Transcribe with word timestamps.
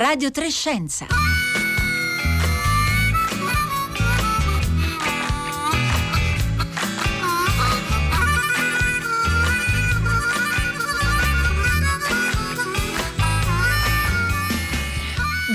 Radio 0.00 0.30
Trescenza. 0.30 1.04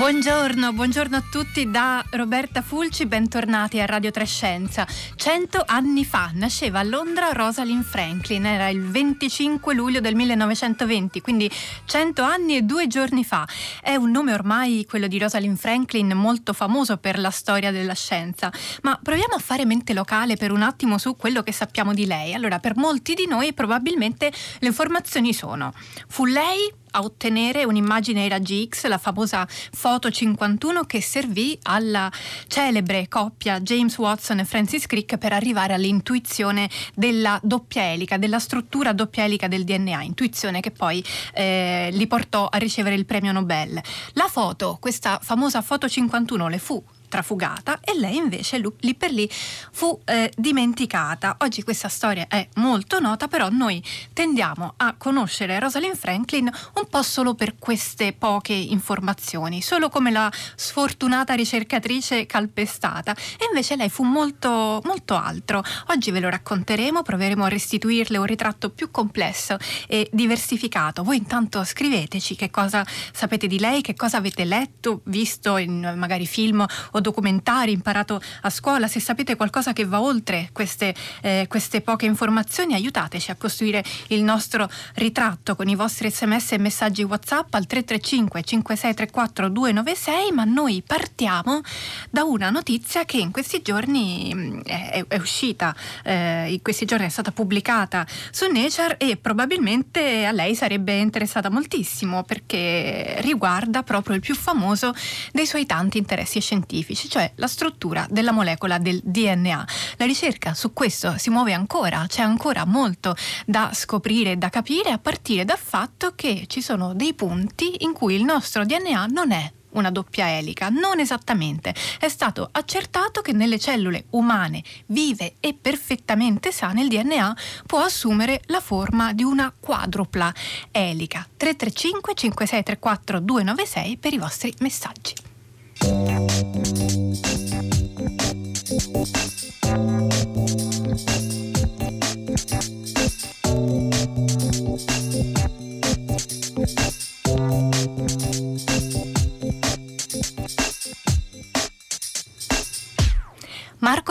Buongiorno, 0.06 0.72
buongiorno 0.72 1.18
a 1.18 1.24
tutti 1.32 1.72
da 1.72 2.06
Roberta 2.12 2.62
Fulci, 2.62 3.08
bentornati 3.08 3.80
a 3.80 3.88
Radio 3.88 4.12
Trescenza. 4.12 4.86
Cento 5.16 5.64
anni 5.66 6.06
fa 6.06 6.30
nasceva 6.36 6.78
a 6.78 6.84
Londra 6.84 7.32
Rosalind 7.32 7.84
Franklin, 7.84 8.46
era 8.46 8.68
il 8.70 8.84
25 8.84 9.74
luglio 9.74 10.02
del 10.02 10.14
1920, 10.14 11.22
quindi 11.22 11.50
cento 11.86 12.22
anni 12.22 12.56
e 12.56 12.62
due 12.62 12.86
giorni 12.86 13.26
fa. 13.26 13.48
È 13.82 13.96
un 13.96 14.12
nome 14.12 14.32
ormai, 14.32 14.86
quello 14.88 15.08
di 15.08 15.18
Rosalind 15.18 15.58
Franklin, 15.58 16.14
molto 16.14 16.54
famoso 16.54 16.98
per 16.98 17.18
la 17.18 17.32
storia 17.32 17.72
della 17.72 17.96
scienza, 17.96 18.54
ma 18.84 19.00
proviamo 19.02 19.34
a 19.34 19.40
fare 19.40 19.66
mente 19.66 19.94
locale 19.94 20.36
per 20.36 20.52
un 20.52 20.62
attimo 20.62 21.00
su 21.00 21.16
quello 21.16 21.42
che 21.42 21.52
sappiamo 21.52 21.96
di 21.96 22.06
lei. 22.06 22.36
Allora, 22.36 22.60
per 22.60 22.78
molti 22.78 23.16
di 23.16 23.26
noi 23.26 23.54
probabilmente 23.54 24.32
le 24.60 24.68
informazioni 24.68 25.34
sono, 25.34 25.74
fu 26.08 26.26
lei 26.26 26.84
a 26.96 27.02
ottenere 27.02 27.66
un'immagine 27.66 28.22
ai 28.22 28.30
raggi 28.30 28.68
X, 28.70 28.86
la 28.88 28.98
famosa 28.98 29.46
foto 29.48 30.10
51 30.10 30.86
che 30.86 31.02
servì 31.02 31.58
alla 31.64 32.10
celebre 32.48 33.08
coppia 33.10 33.60
James 33.60 33.98
Watson 33.98 34.40
e 34.40 34.46
Francis 34.46 34.86
Crick 34.86 35.18
per 35.18 35.34
arrivare 35.34 35.74
all'intuizione 35.74 36.70
della 36.94 37.40
doppia 37.44 37.92
elica, 37.92 38.18
della 38.18 38.40
struttura 38.40 38.94
doppia 38.94 39.26
elica 39.26 39.48
del 39.48 39.66
DNA, 39.66 40.04
intuizione 40.04 40.62
che 40.62 40.72
poi 40.72 41.04
eh, 41.34 41.90
li 41.92 42.08
portò 42.08 42.48
a 42.48 42.58
ricevere 42.58 42.96
il 42.96 43.06
premio 43.06 43.34
Nobel. 43.34 43.82
La 44.14 44.28
foto, 44.30 44.78
questa 44.80 45.20
famosa 45.22 45.62
foto 45.62 45.90
51, 45.90 46.48
le 46.48 46.58
fu 46.58 46.82
trafugata 47.08 47.80
e 47.82 47.98
lei 47.98 48.18
invece 48.18 48.62
lì 48.80 48.96
per 48.96 49.12
lì 49.12 49.30
fu 49.30 50.00
eh, 50.06 50.32
dimenticata. 50.36 51.38
Oggi 51.40 51.64
questa 51.64 51.90
storia 51.90 52.28
è 52.28 52.48
molto 52.56 53.00
nota, 53.00 53.28
però 53.28 53.50
noi 53.50 53.84
tendiamo 54.14 54.74
a 54.78 54.96
conoscere 54.98 55.60
Rosalind 55.60 55.96
Franklin 55.96 56.50
un 56.76 56.88
po' 56.90 57.04
solo 57.04 57.34
per 57.36 57.56
queste 57.58 58.14
poche 58.14 58.54
informazioni, 58.54 59.62
solo 59.62 59.90
come 59.90 60.12
la 60.12 60.32
sfortunata 60.56 61.34
ricercatrice 61.34 62.26
calpestata. 62.26 63.14
E 63.14 63.46
invece 63.50 63.76
lei 63.76 63.90
fu 63.90 64.04
molto, 64.04 64.82
molto 64.84 65.16
altro. 65.16 65.64
Oggi 65.88 66.12
ve 66.12 66.20
lo 66.20 66.30
racconteremo, 66.30 67.02
proveremo 67.02 67.44
a 67.44 67.50
restituirle 67.50 68.18
un 68.18 68.26
ritratto 68.26 68.70
più 68.70 68.92
complesso 68.92 69.58
e 69.88 70.10
diversificato. 70.12 71.04
Voi 71.04 71.18
intanto 71.18 71.64
scriveteci 71.64 72.36
che 72.36 72.50
cosa 72.50 72.86
sapete 73.12 73.48
di 73.48 73.60
lei, 73.60 73.82
che 73.82 73.96
cosa 73.96 74.18
avete 74.18 74.46
letto, 74.46 75.02
visto 75.06 75.58
in 75.58 75.94
magari 75.98 76.26
film 76.26 76.66
o 76.96 77.00
documentari 77.02 77.72
imparato 77.72 78.22
a 78.42 78.50
scuola, 78.50 78.88
se 78.88 79.00
sapete 79.00 79.36
qualcosa 79.36 79.74
che 79.74 79.86
va 79.86 80.02
oltre 80.02 80.50
queste, 80.52 80.96
eh, 81.22 81.46
queste 81.50 81.82
poche 81.82 82.06
informazioni, 82.06 82.74
aiutateci 82.74 83.32
a 83.32 83.36
costruire 83.36 83.84
il 84.08 84.24
nostro 84.24 84.70
ritratto 84.96 85.56
con 85.56 85.68
i 85.68 85.76
vostri 85.76 86.10
sms 86.10 86.54
e 86.54 86.58
messaggi 86.58 87.04
WhatsApp 87.04 87.54
al 87.54 87.66
335 87.68 88.44
5634 88.44 89.50
296, 89.50 90.32
ma 90.32 90.44
noi 90.46 90.84
partiamo 90.86 91.62
da 92.10 92.24
una 92.24 92.50
notizia 92.50 93.04
che 93.04 93.18
in 93.18 93.32
questi 93.32 93.62
giorni 93.62 94.32
mm, 94.34 94.60
è, 94.62 95.06
è 95.08 95.18
uscita, 95.18 95.76
eh, 96.04 96.52
in 96.52 96.62
questi 96.62 96.86
giorni 96.86 97.06
è 97.06 97.10
stata 97.10 97.32
pubblicata 97.32 98.06
su 98.32 98.50
Nature 98.50 98.98
e 98.98 99.18
probabilmente 99.18 100.26
a 100.26 100.32
lei 100.32 100.56
sarebbe 100.56 100.96
interessata 100.96 101.50
moltissimo 101.50 102.24
perché 102.24 103.18
riguarda 103.20 103.84
proprio 103.84 104.16
il 104.16 104.22
più 104.22 104.36
famoso 104.36 104.94
dei 105.34 105.46
suoi 105.46 105.66
tanti 105.66 105.98
interessi 105.98 106.40
scientifici 106.40 106.85
scientifici, 106.86 107.10
cioè 107.10 107.32
la 107.36 107.48
struttura 107.48 108.06
della 108.10 108.32
molecola 108.32 108.78
del 108.78 109.02
DNA. 109.04 109.68
La 109.98 110.06
ricerca 110.06 110.54
su 110.54 110.74
questo 110.74 111.18
si 111.18 111.30
muove 111.30 111.54
ancora, 111.54 112.06
c'è 112.08 112.22
ancora 112.22 112.66
molto 112.66 113.16
da 113.46 113.72
scoprire 113.74 114.32
e 114.32 114.38
da 114.38 114.50
capire 114.50 114.92
a 114.92 115.00
partire 115.00 115.46
dal 115.46 115.58
fatto 115.58 116.14
che 116.16 116.46
ci 116.48 116.62
sono 116.62 116.94
dei 116.94 117.14
punti 117.14 117.84
in 117.84 117.94
cui 117.94 118.16
il 118.16 118.24
nostro 118.24 118.66
DNA 118.66 119.08
non 119.08 119.32
è 119.32 119.52
una 119.72 119.92
doppia 119.92 120.38
elica, 120.38 120.70
non 120.70 121.02
esattamente. 121.02 121.76
È 122.00 122.08
stato 122.08 122.48
accertato 122.50 123.22
che 123.22 123.34
nelle 123.34 123.60
cellule 123.60 124.06
umane 124.12 124.64
vive 124.86 125.36
e 125.42 125.54
perfettamente 125.54 126.54
sane 126.54 126.82
il 126.82 126.88
DNA 126.88 127.36
può 127.66 127.80
assumere 127.80 128.42
la 128.46 128.62
forma 128.62 129.12
di 129.12 129.24
una 129.24 129.54
quadrupla 129.58 130.34
elica. 130.72 131.28
335 131.36 132.14
5634 132.14 133.20
296 133.20 133.98
per 133.98 134.14
i 134.14 134.18
vostri 134.18 134.54
messaggi. 134.60 136.75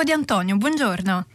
Marco 0.05 0.17
Di 0.17 0.21
Antonio, 0.21 0.57
buongiorno. 0.59 1.27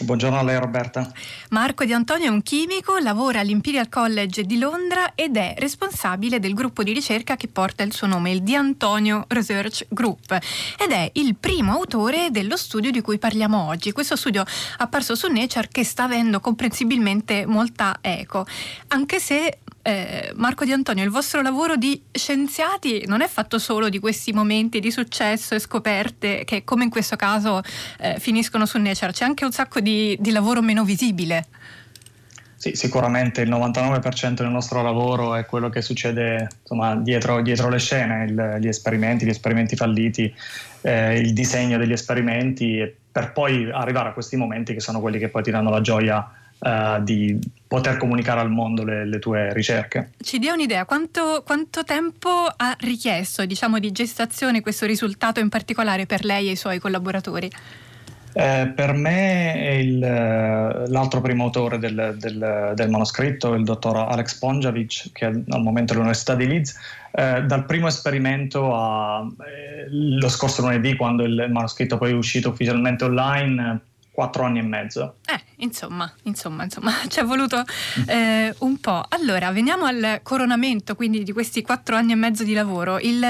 Buongiorno 0.00 0.36
a 0.36 0.42
lei 0.42 0.58
Roberta. 0.58 1.08
Marco 1.50 1.84
Di 1.84 1.92
Antonio 1.92 2.26
è 2.26 2.30
un 2.30 2.42
chimico, 2.42 2.98
lavora 2.98 3.38
all'Imperial 3.38 3.88
College 3.88 4.42
di 4.42 4.58
Londra 4.58 5.12
ed 5.14 5.36
è 5.36 5.54
responsabile 5.56 6.40
del 6.40 6.52
gruppo 6.52 6.82
di 6.82 6.92
ricerca 6.92 7.36
che 7.36 7.46
porta 7.46 7.84
il 7.84 7.92
suo 7.92 8.08
nome, 8.08 8.32
il 8.32 8.42
Di 8.42 8.56
Antonio 8.56 9.26
Research 9.28 9.86
Group, 9.88 10.32
ed 10.32 10.90
è 10.90 11.10
il 11.14 11.36
primo 11.36 11.74
autore 11.74 12.32
dello 12.32 12.56
studio 12.56 12.90
di 12.90 13.00
cui 13.02 13.18
parliamo 13.18 13.68
oggi. 13.68 13.92
Questo 13.92 14.16
studio 14.16 14.44
apparso 14.78 15.14
su 15.14 15.30
Nature 15.30 15.68
che 15.70 15.84
sta 15.84 16.02
avendo 16.02 16.40
comprensibilmente 16.40 17.46
molta 17.46 17.98
eco, 18.00 18.44
anche 18.88 19.20
se 19.20 19.58
eh, 19.82 20.32
Marco 20.36 20.64
Di 20.64 20.72
Antonio, 20.72 21.04
il 21.04 21.10
vostro 21.10 21.42
lavoro 21.42 21.76
di 21.76 22.00
scienziati 22.10 23.04
non 23.06 23.20
è 23.20 23.28
fatto 23.28 23.58
solo 23.58 23.88
di 23.88 23.98
questi 23.98 24.32
momenti 24.32 24.80
di 24.80 24.90
successo 24.90 25.54
e 25.54 25.58
scoperte 25.58 26.44
che, 26.44 26.64
come 26.64 26.84
in 26.84 26.90
questo 26.90 27.16
caso, 27.16 27.60
eh, 27.98 28.18
finiscono 28.18 28.64
su 28.64 28.78
Nature, 28.78 29.12
c'è 29.12 29.24
anche 29.24 29.44
un 29.44 29.52
sacco 29.52 29.80
di, 29.80 30.16
di 30.20 30.30
lavoro 30.30 30.62
meno 30.62 30.84
visibile. 30.84 31.46
Sì, 32.62 32.76
sicuramente 32.76 33.40
il 33.40 33.50
99% 33.50 34.34
del 34.34 34.48
nostro 34.48 34.82
lavoro 34.82 35.34
è 35.34 35.44
quello 35.46 35.68
che 35.68 35.82
succede 35.82 36.48
insomma, 36.60 36.94
dietro, 36.94 37.42
dietro, 37.42 37.68
le 37.68 37.78
scene, 37.78 38.24
il, 38.24 38.58
gli 38.60 38.68
esperimenti, 38.68 39.24
gli 39.26 39.30
esperimenti 39.30 39.74
falliti, 39.74 40.32
eh, 40.82 41.18
il 41.18 41.32
disegno 41.32 41.76
degli 41.76 41.90
esperimenti, 41.90 42.88
per 43.10 43.32
poi 43.32 43.68
arrivare 43.68 44.10
a 44.10 44.12
questi 44.12 44.36
momenti 44.36 44.74
che 44.74 44.80
sono 44.80 45.00
quelli 45.00 45.18
che 45.18 45.28
poi 45.28 45.42
ti 45.42 45.50
danno 45.50 45.70
la 45.70 45.80
gioia 45.80 46.24
uh, 46.62 47.02
di 47.02 47.38
poter 47.66 47.96
comunicare 47.96 48.40
al 48.40 48.50
mondo 48.50 48.84
le, 48.84 49.06
le, 49.06 49.18
tue 49.18 49.52
ricerche. 49.52 50.12
Ci 50.20 50.38
dia 50.38 50.52
un'idea, 50.52 50.84
quanto, 50.84 51.42
quanto 51.44 51.84
tempo 51.84 52.28
ha 52.54 52.76
richiesto 52.80 53.44
diciamo, 53.44 53.78
di 53.78 53.90
gestazione 53.92 54.60
questo 54.60 54.86
risultato 54.86 55.40
in 55.40 55.48
particolare 55.48 56.06
per 56.06 56.24
lei 56.24 56.48
e 56.48 56.52
i 56.52 56.56
suoi 56.56 56.78
collaboratori? 56.78 57.50
Eh, 58.34 58.72
per 58.74 58.94
me 58.94 59.78
il, 59.82 59.98
l'altro 59.98 61.20
primo 61.20 61.44
autore 61.44 61.78
del, 61.78 62.16
del, 62.18 62.72
del, 62.74 62.88
manoscritto, 62.88 63.52
il 63.52 63.64
dottor 63.64 63.96
Alex 63.96 64.38
Ponjavic, 64.38 65.12
che 65.12 65.26
è 65.26 65.30
al 65.48 65.62
momento 65.62 65.92
all'Università 65.92 66.34
di 66.34 66.46
Leeds, 66.46 66.74
eh, 67.12 67.42
dal 67.42 67.66
primo 67.66 67.88
esperimento 67.88 68.74
a, 68.74 69.26
eh, 69.46 69.86
lo 69.90 70.28
scorso 70.30 70.62
lunedì, 70.62 70.96
quando 70.96 71.24
il 71.24 71.46
manoscritto 71.50 71.98
poi 71.98 72.12
è 72.12 72.14
uscito 72.14 72.48
ufficialmente 72.48 73.04
online, 73.04 73.80
quattro 74.12 74.44
anni 74.44 74.58
e 74.58 74.62
mezzo. 74.62 75.16
Eh, 75.24 75.40
insomma, 75.56 76.12
insomma, 76.24 76.64
insomma, 76.64 76.92
ci 77.08 77.18
è 77.18 77.24
voluto 77.24 77.64
eh, 78.06 78.54
un 78.58 78.78
po'. 78.78 79.04
Allora, 79.08 79.50
veniamo 79.50 79.86
al 79.86 80.20
coronamento 80.22 80.94
quindi 80.94 81.22
di 81.22 81.32
questi 81.32 81.62
quattro 81.62 81.96
anni 81.96 82.12
e 82.12 82.14
mezzo 82.14 82.44
di 82.44 82.52
lavoro. 82.52 82.98
Il, 82.98 83.24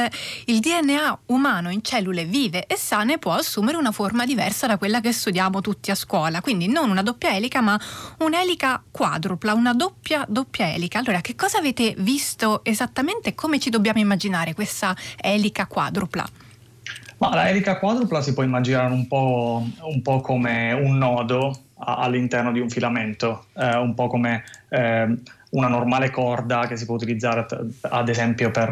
il, 0.46 0.58
DNA 0.58 1.20
umano 1.26 1.70
in 1.70 1.82
cellule 1.82 2.24
vive 2.24 2.66
e 2.66 2.76
sane 2.76 3.18
può 3.18 3.32
assumere 3.32 3.76
una 3.76 3.92
forma 3.92 4.26
diversa 4.26 4.66
da 4.66 4.76
quella 4.76 5.00
che 5.00 5.12
studiamo 5.12 5.60
tutti 5.60 5.92
a 5.92 5.94
scuola, 5.94 6.40
quindi 6.40 6.66
non 6.66 6.90
una 6.90 7.02
doppia 7.02 7.34
elica, 7.34 7.60
ma 7.60 7.80
un'elica 8.18 8.82
quadrupla, 8.90 9.54
una 9.54 9.72
doppia 9.72 10.26
doppia 10.28 10.72
elica. 10.72 10.98
Allora, 10.98 11.20
che 11.20 11.36
cosa 11.36 11.58
avete 11.58 11.94
visto 11.98 12.64
esattamente 12.64 13.30
e 13.30 13.34
come 13.34 13.60
ci 13.60 13.70
dobbiamo 13.70 14.00
immaginare 14.00 14.52
questa 14.52 14.96
elica 15.20 15.66
quadrupla? 15.66 16.50
Ma 17.22 17.36
la 17.36 17.48
elica 17.48 17.78
quadrupla 17.78 18.20
si 18.20 18.34
può 18.34 18.42
immaginare 18.42 18.92
un 18.92 19.06
po', 19.06 19.64
un 19.80 20.02
po 20.02 20.20
come 20.20 20.72
un 20.72 20.98
nodo 20.98 21.56
all'interno 21.76 22.50
di 22.50 22.58
un 22.58 22.68
filamento, 22.68 23.44
eh, 23.54 23.76
un 23.76 23.94
po' 23.94 24.08
come 24.08 24.42
eh, 24.70 25.16
una 25.50 25.68
normale 25.68 26.10
corda 26.10 26.66
che 26.66 26.76
si 26.76 26.84
può 26.84 26.96
utilizzare 26.96 27.46
ad 27.82 28.08
esempio 28.08 28.50
per, 28.50 28.70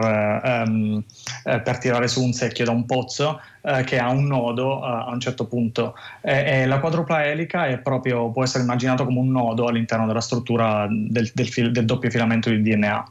um, 0.67 1.01
per 1.45 1.79
tirare 1.79 2.09
su 2.09 2.25
un 2.25 2.33
secchio 2.33 2.65
da 2.65 2.73
un 2.73 2.87
pozzo 2.87 3.41
uh, 3.61 3.85
che 3.85 4.01
ha 4.01 4.11
un 4.11 4.27
nodo 4.27 4.79
uh, 4.79 4.83
a 4.83 5.11
un 5.11 5.21
certo 5.21 5.47
punto 5.47 5.95
e, 6.21 6.63
e 6.63 6.67
la 6.67 6.81
quadrupla 6.81 7.25
elica 7.27 7.69
proprio, 7.77 8.33
può 8.33 8.43
essere 8.43 8.65
immaginato 8.65 9.05
come 9.05 9.21
un 9.21 9.31
nodo 9.31 9.69
all'interno 9.69 10.09
della 10.09 10.21
struttura 10.21 10.89
del, 10.91 11.31
del, 11.33 11.49
fil- 11.49 11.71
del 11.71 11.85
doppio 11.85 12.11
filamento 12.11 12.51
di 12.51 12.61
DNA. 12.61 13.11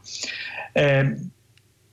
Eh, 0.72 1.16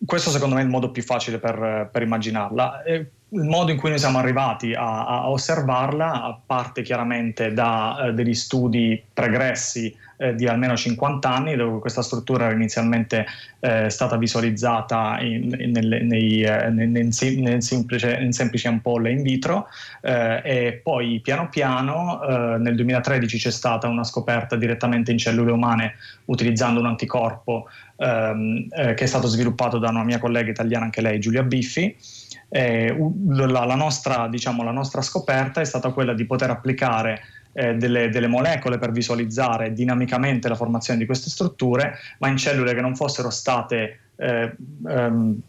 questo 0.05 0.31
secondo 0.31 0.55
me 0.55 0.61
è 0.61 0.63
il 0.65 0.69
modo 0.69 0.91
più 0.91 1.01
facile 1.01 1.38
per, 1.38 1.89
per 1.91 2.01
immaginarla. 2.01 2.83
E 2.83 3.11
il 3.29 3.44
modo 3.44 3.71
in 3.71 3.77
cui 3.77 3.89
noi 3.89 4.00
siamo 4.00 4.19
arrivati 4.19 4.74
a, 4.74 5.06
a 5.06 5.29
osservarla 5.29 6.39
parte 6.45 6.81
chiaramente 6.81 7.53
da 7.53 8.07
eh, 8.07 8.13
degli 8.13 8.33
studi 8.33 9.03
pregressi 9.13 9.94
eh, 10.17 10.35
di 10.35 10.47
almeno 10.47 10.75
50 10.75 11.29
anni, 11.29 11.55
dove 11.55 11.79
questa 11.79 12.01
struttura 12.01 12.45
era 12.45 12.53
inizialmente 12.53 13.25
eh, 13.59 13.89
stata 13.89 14.17
visualizzata 14.17 15.19
in, 15.21 15.55
in, 15.59 15.71
nelle, 15.71 16.01
nei, 16.01 16.41
eh, 16.41 16.69
nel, 16.69 16.89
nel 16.89 17.13
semplice, 17.63 18.17
in 18.19 18.31
semplici 18.33 18.67
ampolle 18.67 19.11
in 19.11 19.21
vitro 19.21 19.67
eh, 20.01 20.41
e 20.43 20.79
poi 20.83 21.19
piano 21.21 21.49
piano 21.49 22.21
eh, 22.23 22.57
nel 22.57 22.75
2013 22.75 23.37
c'è 23.37 23.51
stata 23.51 23.87
una 23.87 24.03
scoperta 24.03 24.55
direttamente 24.55 25.11
in 25.11 25.17
cellule 25.17 25.51
umane 25.51 25.95
utilizzando 26.25 26.79
un 26.79 26.87
anticorpo 26.87 27.69
ehm, 27.97 28.67
che 28.69 28.95
è 28.95 29.05
stato 29.05 29.27
sviluppato 29.27 29.77
da 29.77 29.89
una 29.89 30.03
mia 30.03 30.19
collega 30.19 30.49
italiana, 30.49 30.85
anche 30.85 31.01
lei, 31.01 31.19
Giulia 31.19 31.43
Biffi. 31.43 31.95
Eh, 32.49 32.95
la, 33.27 33.65
la, 33.65 33.75
nostra, 33.75 34.27
diciamo, 34.27 34.63
la, 34.63 34.71
nostra, 34.71 35.01
scoperta 35.01 35.59
è 35.59 35.65
stata 35.65 35.91
quella 35.91 36.13
di 36.13 36.25
poter 36.25 36.49
applicare 36.49 37.21
eh, 37.57 37.74
delle, 37.74 38.09
delle, 38.09 38.27
molecole 38.27 38.77
per 38.77 38.92
visualizzare 38.92 39.74
dinamicamente 39.74 40.48
la 40.48 40.54
formazione 40.54 41.00
di 41.00 41.07
queste 41.07 41.31
strutture, 41.31 41.95
ma 42.19 42.27
in 42.27 42.38
cellule 42.38 42.75
che 42.75 42.81
non 42.81 42.95
fossero 42.95 43.31
state 43.31 44.00
eh, 44.15 44.56
ehm, 44.88 45.39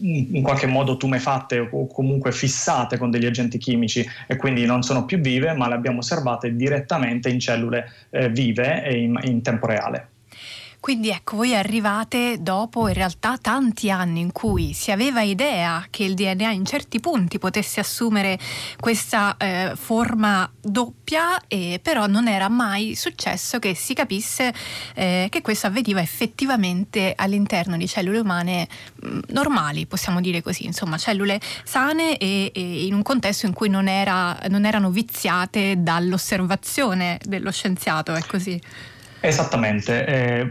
in 0.00 0.42
qualche 0.42 0.68
modo 0.68 0.96
tumefatte 0.96 1.58
o 1.58 1.88
comunque 1.88 2.30
fissate 2.30 2.96
con 2.96 3.10
degli 3.10 3.26
agenti 3.26 3.58
chimici 3.58 4.06
e 4.28 4.36
quindi 4.36 4.64
non 4.64 4.82
sono 4.82 5.04
più 5.04 5.18
vive, 5.18 5.52
ma 5.54 5.66
le 5.66 5.74
abbiamo 5.74 5.98
osservate 5.98 6.54
direttamente 6.54 7.28
in 7.28 7.40
cellule 7.40 7.90
eh, 8.10 8.28
vive 8.28 8.84
e 8.84 8.96
in, 8.96 9.18
in 9.24 9.42
tempo 9.42 9.66
reale. 9.66 10.10
Quindi 10.80 11.10
ecco, 11.10 11.36
voi 11.36 11.54
arrivate 11.56 12.38
dopo 12.40 12.86
in 12.86 12.94
realtà 12.94 13.36
tanti 13.36 13.90
anni 13.90 14.20
in 14.20 14.32
cui 14.32 14.72
si 14.72 14.92
aveva 14.92 15.22
idea 15.22 15.84
che 15.90 16.04
il 16.04 16.14
DNA 16.14 16.52
in 16.52 16.64
certi 16.64 17.00
punti 17.00 17.38
potesse 17.38 17.80
assumere 17.80 18.38
questa 18.78 19.36
eh, 19.36 19.72
forma 19.74 20.50
doppia, 20.60 21.46
e 21.48 21.80
però 21.82 22.06
non 22.06 22.28
era 22.28 22.48
mai 22.48 22.94
successo 22.94 23.58
che 23.58 23.74
si 23.74 23.92
capisse 23.92 24.54
eh, 24.94 25.26
che 25.30 25.42
questo 25.42 25.66
avveniva 25.66 26.00
effettivamente 26.00 27.12
all'interno 27.16 27.76
di 27.76 27.88
cellule 27.88 28.20
umane 28.20 28.68
mh, 29.02 29.08
mm, 29.08 29.18
normali, 29.28 29.86
possiamo 29.86 30.20
dire 30.20 30.42
così, 30.42 30.64
insomma, 30.64 30.96
cellule 30.96 31.40
sane 31.64 32.16
e, 32.18 32.52
e 32.54 32.86
in 32.86 32.94
un 32.94 33.02
contesto 33.02 33.46
in 33.46 33.52
cui 33.52 33.68
non, 33.68 33.88
era, 33.88 34.38
non 34.48 34.64
erano 34.64 34.90
viziate 34.90 35.74
dall'osservazione 35.82 37.18
dello 37.24 37.50
scienziato, 37.50 38.14
è 38.14 38.22
così. 38.24 38.60
Esattamente, 39.20 40.04
è, 40.04 40.48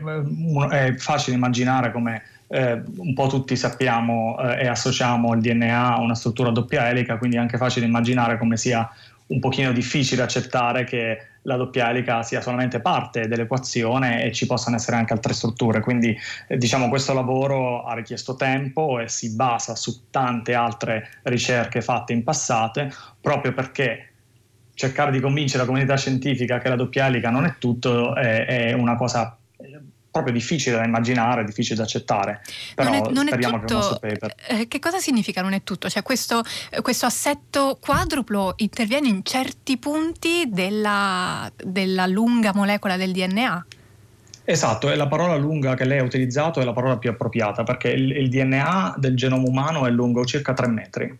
è 0.69 0.95
facile 0.95 1.35
immaginare 1.35 1.91
come 1.91 2.23
eh, 2.47 2.81
un 2.97 3.13
po' 3.13 3.27
tutti 3.27 3.55
sappiamo 3.55 4.37
eh, 4.39 4.63
e 4.63 4.67
associamo 4.67 5.33
il 5.33 5.41
DNA 5.41 5.95
a 5.95 5.99
una 5.99 6.15
struttura 6.15 6.49
doppia 6.49 6.89
elica, 6.89 7.17
quindi 7.17 7.37
è 7.37 7.39
anche 7.39 7.57
facile 7.57 7.85
immaginare 7.85 8.37
come 8.37 8.57
sia 8.57 8.89
un 9.27 9.39
pochino 9.39 9.73
difficile 9.73 10.21
accettare 10.21 10.85
che 10.85 11.17
la 11.41 11.57
doppia 11.57 11.89
elica 11.89 12.23
sia 12.23 12.41
solamente 12.41 12.79
parte 12.79 13.27
dell'equazione 13.27 14.23
e 14.23 14.31
ci 14.33 14.45
possano 14.45 14.75
essere 14.75 14.97
anche 14.97 15.13
altre 15.13 15.33
strutture. 15.33 15.81
Quindi 15.81 16.17
eh, 16.47 16.57
diciamo 16.57 16.89
questo 16.89 17.13
lavoro 17.13 17.83
ha 17.83 17.93
richiesto 17.93 18.35
tempo 18.35 18.99
e 18.99 19.07
si 19.07 19.33
basa 19.35 19.75
su 19.75 20.09
tante 20.09 20.53
altre 20.53 21.09
ricerche 21.23 21.81
fatte 21.81 22.13
in 22.13 22.23
passate 22.23 22.91
proprio 23.19 23.53
perché 23.53 24.11
cercare 24.77 25.09
di 25.09 25.19
convincere 25.19 25.61
la 25.61 25.65
comunità 25.65 25.97
scientifica 25.97 26.59
che 26.59 26.69
la 26.69 26.75
doppia 26.75 27.07
elica 27.07 27.31
non 27.31 27.45
è 27.45 27.55
tutto 27.57 28.13
è, 28.13 28.45
è 28.45 28.73
una 28.73 28.95
cosa 28.95 29.35
proprio 30.11 30.31
difficile 30.31 30.77
da 30.77 30.83
immaginare, 30.83 31.43
difficile 31.43 31.77
da 31.77 31.83
accettare. 31.83 32.41
Però 32.75 32.89
non 32.89 32.99
è, 32.99 33.11
non 33.11 33.27
è 33.27 33.37
tutto, 33.37 33.99
che 33.99 34.13
paper... 34.13 34.35
Eh, 34.47 34.67
che 34.67 34.79
cosa 34.79 34.99
significa 34.99 35.41
non 35.41 35.53
è 35.53 35.63
tutto? 35.63 35.89
Cioè 35.89 36.03
questo, 36.03 36.43
questo 36.81 37.07
assetto 37.07 37.77
quadruplo 37.81 38.53
interviene 38.57 39.07
in 39.07 39.23
certi 39.23 39.77
punti 39.77 40.45
della, 40.47 41.51
della 41.55 42.05
lunga 42.05 42.51
molecola 42.53 42.97
del 42.97 43.11
DNA? 43.11 43.65
Esatto, 44.43 44.91
e 44.91 44.95
la 44.95 45.07
parola 45.07 45.35
lunga 45.35 45.73
che 45.73 45.85
lei 45.85 45.99
ha 45.99 46.03
utilizzato 46.03 46.61
è 46.61 46.63
la 46.63 46.73
parola 46.73 46.97
più 46.97 47.09
appropriata 47.09 47.63
perché 47.63 47.89
il, 47.89 48.11
il 48.11 48.29
DNA 48.29 48.95
del 48.97 49.15
genoma 49.15 49.47
umano 49.47 49.87
è 49.87 49.89
lungo 49.89 50.23
circa 50.23 50.53
3 50.53 50.67
metri 50.67 51.17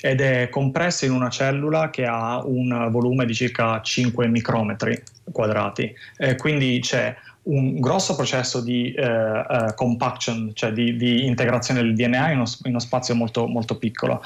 ed 0.00 0.20
è 0.20 0.48
compresso 0.48 1.04
in 1.04 1.12
una 1.12 1.28
cellula 1.28 1.90
che 1.90 2.04
ha 2.06 2.44
un 2.44 2.88
volume 2.90 3.26
di 3.26 3.34
circa 3.34 3.80
5 3.80 4.28
micrometri 4.28 5.02
quadrati. 5.32 5.92
Eh, 6.16 6.36
quindi 6.36 6.78
c'è 6.80 7.14
un 7.48 7.80
grosso 7.80 8.14
processo 8.14 8.60
di 8.60 8.92
eh, 8.92 9.06
uh, 9.06 9.74
compaction, 9.74 10.50
cioè 10.54 10.72
di, 10.72 10.96
di, 10.96 11.24
integrazione 11.24 11.80
del 11.80 11.94
DNA 11.94 12.30
in 12.32 12.38
uno, 12.38 12.50
in 12.64 12.70
uno 12.70 12.78
spazio 12.78 13.14
molto, 13.14 13.46
molto 13.46 13.78
piccolo. 13.78 14.22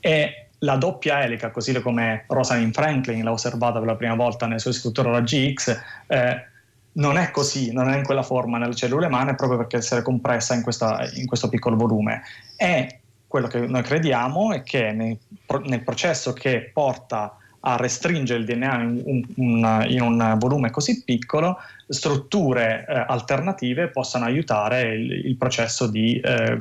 E 0.00 0.46
la 0.58 0.76
doppia 0.76 1.22
elica, 1.22 1.50
così 1.50 1.78
come 1.82 2.24
Rosalind 2.28 2.72
Franklin 2.72 3.24
l'ha 3.24 3.32
osservata 3.32 3.78
per 3.78 3.88
la 3.88 3.96
prima 3.96 4.14
volta 4.14 4.46
nel 4.46 4.60
suo 4.60 4.70
istruttore 4.70 5.10
raggi 5.10 5.52
X, 5.52 5.78
eh, 6.06 6.44
non 6.92 7.18
è 7.18 7.30
così, 7.30 7.72
non 7.72 7.88
è 7.90 7.96
in 7.96 8.04
quella 8.04 8.22
forma 8.22 8.56
nelle 8.56 8.74
cellule 8.74 9.06
umane 9.06 9.34
proprio 9.34 9.58
perché 9.58 9.78
essere 9.78 10.02
compressa 10.02 10.54
in, 10.54 10.62
questa, 10.62 11.08
in 11.14 11.26
questo 11.26 11.48
piccolo 11.48 11.76
volume. 11.76 12.22
È 12.56 13.00
quello 13.34 13.48
che 13.48 13.66
noi 13.66 13.82
crediamo 13.82 14.52
è 14.52 14.62
che 14.62 14.92
nel, 14.92 15.18
nel 15.64 15.82
processo 15.82 16.32
che 16.32 16.70
porta 16.72 17.36
a 17.58 17.74
restringere 17.74 18.38
il 18.38 18.44
DNA 18.44 18.80
in 18.82 19.02
un, 19.04 19.24
un, 19.34 19.86
in 19.88 20.02
un 20.02 20.36
volume 20.38 20.70
così 20.70 21.02
piccolo, 21.02 21.58
strutture 21.88 22.86
eh, 22.88 23.04
alternative 23.08 23.88
possano 23.88 24.26
aiutare 24.26 24.82
il, 24.94 25.26
il 25.26 25.36
processo 25.36 25.88
di 25.88 26.20
eh, 26.20 26.60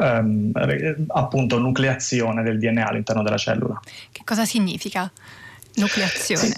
ehm, 0.00 1.04
appunto 1.06 1.60
nucleazione 1.60 2.42
del 2.42 2.58
DNA 2.58 2.88
all'interno 2.88 3.22
della 3.22 3.36
cellula. 3.36 3.80
Che 4.10 4.22
cosa 4.24 4.44
significa 4.44 5.08
nucleazione? 5.76 6.52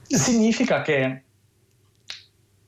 Si, 0.00 0.16
significa 0.16 0.80
che 0.80 1.24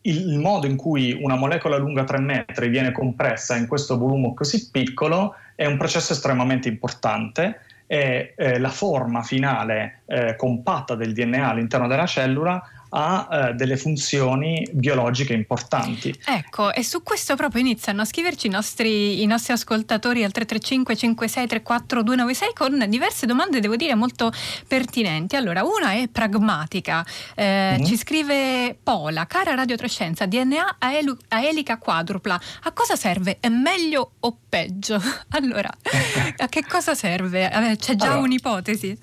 il 0.09 0.39
modo 0.39 0.67
in 0.67 0.77
cui 0.77 1.17
una 1.21 1.37
molecola 1.37 1.77
lunga 1.77 2.05
3 2.05 2.19
metri 2.19 2.69
viene 2.69 2.93
compressa 2.93 3.57
in 3.57 3.67
questo 3.67 3.99
volume 3.99 4.35
così 4.35 4.71
piccolo 4.71 5.35
è 5.55 5.67
un 5.67 5.77
processo 5.77 6.13
estremamente 6.13 6.69
importante 6.69 7.61
e 7.87 8.35
eh, 8.37 8.59
la 8.59 8.69
forma 8.69 9.23
finale 9.23 10.01
eh, 10.07 10.37
compatta 10.37 10.95
del 10.95 11.13
DNA 11.13 11.49
all'interno 11.49 11.89
della 11.89 12.07
cellula 12.07 12.63
ha 12.91 13.29
eh, 13.31 13.55
delle 13.55 13.77
funzioni 13.77 14.67
biologiche 14.73 15.33
importanti. 15.33 16.15
Ecco, 16.25 16.73
e 16.73 16.83
su 16.83 17.03
questo 17.03 17.37
proprio 17.37 17.61
iniziano 17.61 18.03
a 18.03 18.05
scriverci 18.05 18.47
i 18.47 18.51
nostri, 18.51 19.23
i 19.23 19.27
nostri 19.27 19.53
ascoltatori 19.53 20.25
al 20.25 20.33
335 20.33 20.97
5634 20.97 22.03
296 22.03 22.53
con 22.55 22.85
diverse 22.89 23.27
domande, 23.27 23.61
devo 23.61 23.77
dire, 23.77 23.95
molto 23.95 24.33
pertinenti. 24.67 25.37
Allora, 25.37 25.65
una 25.65 25.93
è 25.93 26.09
pragmatica. 26.09 27.05
Eh, 27.35 27.75
mm-hmm. 27.77 27.85
Ci 27.85 27.97
scrive 27.97 28.77
Pola, 28.83 29.27
cara 29.27 29.55
Radio 29.55 29.77
Trescenza, 29.77 30.27
DNA 30.27 30.77
a, 30.79 30.95
elu- 30.95 31.21
a 31.29 31.43
elica 31.43 31.79
quadrupla, 31.79 32.41
a 32.63 32.73
cosa 32.73 32.97
serve? 32.97 33.39
È 33.41 33.49
meglio 33.49 34.13
o 34.21 34.37
peggio? 34.49 35.01
allora, 35.31 35.71
a 36.37 36.49
che 36.49 36.65
cosa 36.67 36.95
serve? 36.95 37.51
Eh, 37.51 37.77
c'è 37.77 37.95
già 37.97 38.07
allora, 38.07 38.21
un'ipotesi? 38.21 38.99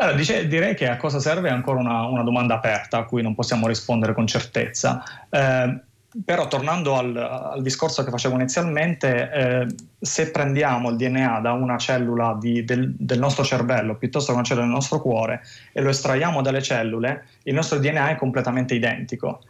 Allora, 0.00 0.16
dice, 0.16 0.46
direi 0.46 0.74
che 0.74 0.88
a 0.88 0.96
cosa 0.96 1.18
serve 1.18 1.48
è 1.48 1.52
ancora 1.52 1.80
una, 1.80 2.06
una, 2.06 2.22
domanda 2.22 2.54
aperta 2.54 2.98
a 2.98 3.04
cui 3.04 3.20
non 3.20 3.34
possiamo 3.34 3.66
rispondere 3.66 4.14
con 4.14 4.28
certezza. 4.28 5.02
Eh, 5.28 5.80
però 6.24 6.46
tornando 6.46 6.96
al, 6.96 7.16
al, 7.16 7.62
discorso 7.62 8.04
che 8.04 8.10
facevo 8.10 8.36
inizialmente, 8.36 9.30
eh, 9.30 9.66
se 9.98 10.30
prendiamo 10.30 10.90
il 10.90 10.96
DNA 10.96 11.40
da 11.40 11.52
una 11.52 11.76
cellula 11.78 12.36
di, 12.40 12.64
del, 12.64 12.94
del, 12.96 13.18
nostro 13.18 13.44
cervello 13.44 13.96
piuttosto 13.96 14.30
che 14.30 14.38
una 14.38 14.46
cellula 14.46 14.66
del 14.66 14.74
nostro 14.74 15.00
cuore 15.00 15.42
e 15.72 15.80
lo 15.80 15.90
estraiamo 15.90 16.42
dalle 16.42 16.62
cellule, 16.62 17.26
il 17.42 17.54
nostro 17.54 17.78
DNA 17.78 18.10
è 18.10 18.16
completamente 18.16 18.74
identico. 18.74 19.40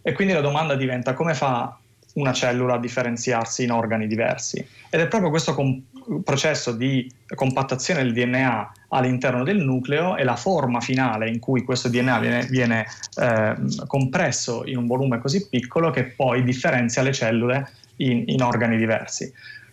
E 0.00 0.12
quindi 0.12 0.32
la 0.32 0.40
domanda 0.40 0.74
diventa 0.74 1.12
come 1.12 1.34
fa 1.34 1.78
una 2.14 2.32
cellula 2.32 2.74
a 2.74 2.78
differenziarsi 2.78 3.62
in 3.62 3.72
organi 3.72 4.06
diversi? 4.06 4.66
Ed 4.88 5.00
è 5.00 5.06
proprio 5.06 5.30
questo 5.30 5.54
com- 5.54 5.82
processo 6.22 6.72
di 6.72 7.10
compattazione 7.34 8.02
del 8.02 8.12
DNA 8.12 8.72
all'interno 8.88 9.44
del 9.44 9.58
nucleo 9.58 10.16
e 10.16 10.24
la 10.24 10.36
forma 10.36 10.80
finale 10.80 11.28
in 11.28 11.38
cui 11.38 11.62
questo 11.62 11.88
DNA 11.88 12.18
viene, 12.18 12.46
viene 12.46 12.86
eh, 13.16 13.54
compresso 13.86 14.64
in 14.66 14.78
un 14.78 14.86
volume 14.86 15.18
così 15.18 15.48
piccolo 15.48 15.90
che 15.90 16.04
poi 16.04 16.42
differenzia 16.42 17.02
le 17.02 17.12
cellule 17.12 17.70
in, 17.96 18.24
in 18.26 18.42
organi 18.42 18.76
diversi. 18.76 19.32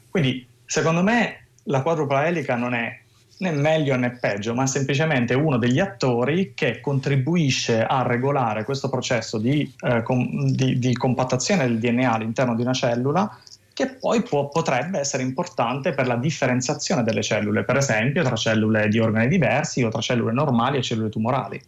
Quindi, 0.09 0.45
secondo 0.65 1.03
me, 1.03 1.47
la 1.63 1.81
quadrupla 1.81 2.27
elica 2.27 2.55
non 2.55 2.73
è 2.73 2.99
né 3.37 3.51
meglio 3.51 3.95
né 3.97 4.11
peggio, 4.11 4.53
ma 4.53 4.65
semplicemente 4.65 5.33
uno 5.33 5.57
degli 5.57 5.79
attori 5.79 6.53
che 6.53 6.79
contribuisce 6.79 7.83
a 7.83 8.03
regolare 8.03 8.63
questo 8.63 8.89
processo 8.89 9.37
di, 9.37 9.73
eh, 9.81 10.03
com- 10.03 10.51
di, 10.51 10.79
di 10.79 10.93
compattazione 10.93 11.65
del 11.65 11.79
DNA 11.79 12.13
all'interno 12.13 12.55
di 12.55 12.61
una 12.61 12.73
cellula 12.73 13.39
che 13.75 13.89
poi 13.89 14.23
può, 14.23 14.47
potrebbe 14.47 14.99
essere 14.99 15.21
importante 15.21 15.91
per 15.91 16.07
la 16.07 16.15
differenziazione 16.15 17.03
delle 17.03 17.21
cellule, 17.21 17.65
per 17.65 17.75
esempio 17.75 18.23
tra 18.23 18.37
cellule 18.37 18.87
di 18.87 18.99
organi 18.99 19.27
diversi 19.27 19.83
o 19.83 19.89
tra 19.89 19.99
cellule 19.99 20.31
normali 20.31 20.77
e 20.77 20.81
cellule 20.81 21.09
tumorali. 21.09 21.61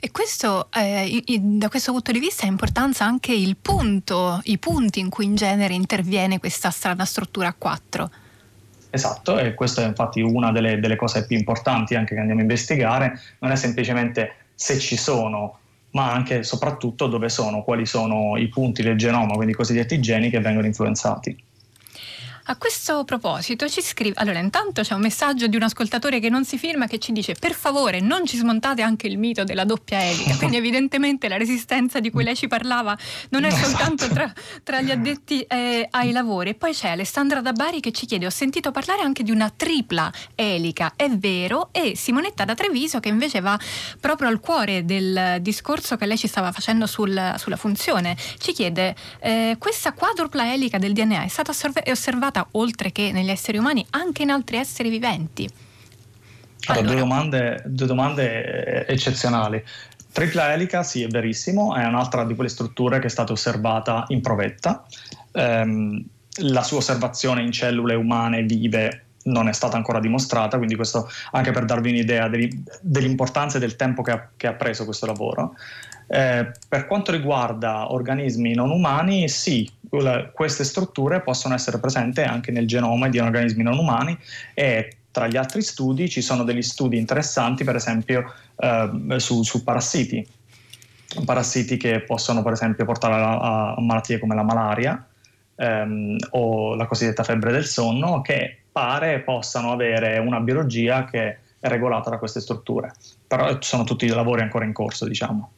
E 0.00 0.10
questo, 0.10 0.68
eh, 0.72 1.22
da 1.38 1.68
questo 1.68 1.92
punto 1.92 2.12
di 2.12 2.18
vista 2.18 2.46
ha 2.46 2.48
importanza 2.48 3.04
anche 3.04 3.34
il 3.34 3.58
punto, 3.60 4.40
i 4.44 4.56
punti 4.56 5.00
in 5.00 5.10
cui 5.10 5.26
in 5.26 5.34
genere 5.34 5.74
interviene 5.74 6.38
questa 6.38 6.70
strana 6.70 7.04
struttura 7.04 7.48
a 7.48 7.54
4. 7.56 8.10
Esatto, 8.88 9.38
e 9.38 9.52
questa 9.52 9.82
è 9.82 9.86
infatti 9.86 10.22
una 10.22 10.52
delle, 10.52 10.80
delle 10.80 10.96
cose 10.96 11.26
più 11.26 11.36
importanti 11.36 11.94
anche 11.94 12.14
che 12.14 12.20
andiamo 12.20 12.40
a 12.40 12.44
investigare, 12.44 13.20
non 13.40 13.50
è 13.50 13.56
semplicemente 13.56 14.46
se 14.54 14.78
ci 14.78 14.96
sono 14.96 15.58
ma 15.90 16.10
anche 16.12 16.38
e 16.38 16.42
soprattutto 16.42 17.06
dove 17.06 17.28
sono, 17.28 17.62
quali 17.62 17.84
sono 17.84 18.36
i 18.38 18.48
punti 18.48 18.82
del 18.82 18.96
genoma, 18.96 19.34
quindi 19.34 19.52
i 19.52 19.56
cosiddetti 19.56 20.00
geni 20.00 20.30
che 20.30 20.40
vengono 20.40 20.66
influenzati. 20.66 21.48
A 22.44 22.56
questo 22.56 23.04
proposito 23.04 23.68
ci 23.68 23.82
scrive, 23.82 24.14
allora 24.16 24.38
intanto 24.38 24.80
c'è 24.80 24.94
un 24.94 25.02
messaggio 25.02 25.46
di 25.46 25.56
un 25.56 25.62
ascoltatore 25.62 26.20
che 26.20 26.30
non 26.30 26.44
si 26.44 26.56
firma 26.56 26.86
che 26.86 26.98
ci 26.98 27.12
dice 27.12 27.34
per 27.38 27.52
favore 27.52 28.00
non 28.00 28.24
ci 28.24 28.38
smontate 28.38 28.80
anche 28.80 29.06
il 29.06 29.18
mito 29.18 29.44
della 29.44 29.64
doppia 29.64 30.02
elica, 30.02 30.36
quindi 30.36 30.56
evidentemente 30.56 31.28
la 31.28 31.36
resistenza 31.36 32.00
di 32.00 32.10
cui 32.10 32.24
lei 32.24 32.34
ci 32.34 32.48
parlava 32.48 32.96
non 33.28 33.44
è 33.44 33.50
soltanto 33.50 34.08
tra, 34.08 34.32
tra 34.64 34.80
gli 34.80 34.90
addetti 34.90 35.42
eh, 35.42 35.86
ai 35.90 36.12
lavori. 36.12 36.50
E 36.50 36.54
poi 36.54 36.72
c'è 36.72 36.88
Alessandra 36.88 37.40
da 37.40 37.52
Bari 37.52 37.80
che 37.80 37.92
ci 37.92 38.06
chiede 38.06 38.26
ho 38.26 38.30
sentito 38.30 38.70
parlare 38.70 39.02
anche 39.02 39.22
di 39.22 39.30
una 39.30 39.52
tripla 39.54 40.10
elica, 40.34 40.94
è 40.96 41.10
vero? 41.10 41.68
E 41.72 41.94
Simonetta 41.94 42.44
da 42.44 42.54
Treviso 42.54 43.00
che 43.00 43.10
invece 43.10 43.40
va 43.40 43.58
proprio 44.00 44.28
al 44.28 44.40
cuore 44.40 44.84
del 44.86 45.36
discorso 45.40 45.96
che 45.96 46.06
lei 46.06 46.16
ci 46.16 46.26
stava 46.26 46.52
facendo 46.52 46.86
sul, 46.86 47.34
sulla 47.36 47.56
funzione, 47.56 48.16
ci 48.38 48.52
chiede 48.52 48.96
eh, 49.20 49.56
questa 49.58 49.92
quadrupla 49.92 50.52
elica 50.52 50.78
del 50.78 50.94
DNA 50.94 51.24
è 51.24 51.28
stata 51.28 51.52
osservata 51.90 52.29
presente 52.30 52.48
oltre 52.52 52.92
che 52.92 53.12
negli 53.12 53.30
esseri 53.30 53.58
umani 53.58 53.84
anche 53.90 54.22
in 54.22 54.30
altri 54.30 54.56
esseri 54.56 54.88
viventi? 54.88 55.48
Allora, 56.66 56.80
allora. 56.80 56.92
Due, 56.92 57.00
domande, 57.00 57.62
due 57.66 57.86
domande 57.86 58.84
eh, 58.86 58.92
eccezionali. 58.92 59.62
Tripla 60.12 60.52
elica, 60.52 60.82
sì, 60.82 61.02
è 61.02 61.08
verissimo, 61.08 61.74
è 61.74 61.84
un'altra 61.84 62.24
di 62.24 62.34
quelle 62.34 62.50
strutture 62.50 62.98
che 62.98 63.06
è 63.06 63.10
stata 63.10 63.32
osservata 63.32 64.04
in 64.08 64.20
provetta. 64.20 64.84
Um, 65.32 66.04
la 66.42 66.62
sua 66.62 66.78
osservazione 66.78 67.42
in 67.42 67.52
cellule 67.52 67.94
umane 67.94 68.42
vive 68.42 69.04
non 69.24 69.48
è 69.48 69.52
stata 69.52 69.76
ancora 69.76 70.00
dimostrata, 70.00 70.56
quindi 70.56 70.74
questo 70.74 71.08
anche 71.32 71.52
per 71.52 71.64
darvi 71.64 71.90
un'idea 71.90 72.28
dell'importanza 72.80 73.58
e 73.58 73.60
del 73.60 73.76
tempo 73.76 74.02
che 74.02 74.10
ha, 74.10 74.28
che 74.36 74.46
ha 74.46 74.54
preso 74.54 74.84
questo 74.84 75.06
lavoro. 75.06 75.54
Eh, 76.12 76.50
per 76.68 76.88
quanto 76.88 77.12
riguarda 77.12 77.92
organismi 77.92 78.52
non 78.52 78.70
umani, 78.70 79.28
sì, 79.28 79.70
queste 80.32 80.64
strutture 80.64 81.20
possono 81.20 81.54
essere 81.54 81.78
presenti 81.78 82.20
anche 82.22 82.50
nel 82.50 82.66
genoma 82.66 83.08
di 83.08 83.20
organismi 83.20 83.62
non 83.62 83.78
umani 83.78 84.18
e 84.52 84.96
tra 85.12 85.28
gli 85.28 85.36
altri 85.36 85.62
studi 85.62 86.08
ci 86.08 86.20
sono 86.20 86.42
degli 86.42 86.62
studi 86.62 86.98
interessanti, 86.98 87.62
per 87.62 87.76
esempio 87.76 88.32
eh, 88.56 89.18
su, 89.18 89.44
su, 89.44 89.62
parassiti, 89.62 90.26
parassiti 91.24 91.76
che 91.76 92.00
possono 92.00 92.42
per 92.42 92.52
esempio 92.54 92.84
portare 92.84 93.14
a, 93.14 93.74
a 93.74 93.80
malattie 93.80 94.18
come 94.18 94.34
la 94.34 94.42
malaria 94.42 95.06
ehm, 95.54 96.16
o 96.30 96.74
la 96.74 96.86
cosiddetta 96.86 97.22
febbre 97.22 97.52
del 97.52 97.66
sonno, 97.66 98.20
che 98.20 98.62
pare 98.72 99.20
possano 99.20 99.70
avere 99.70 100.18
una 100.18 100.40
biologia 100.40 101.04
che 101.04 101.38
è 101.60 101.68
regolata 101.68 102.10
da 102.10 102.18
queste 102.18 102.40
strutture. 102.40 102.92
Però 103.28 103.58
sono 103.60 103.84
tutti 103.84 104.08
lavori 104.08 104.42
ancora 104.42 104.64
in 104.64 104.72
corso, 104.72 105.06
diciamo. 105.06 105.52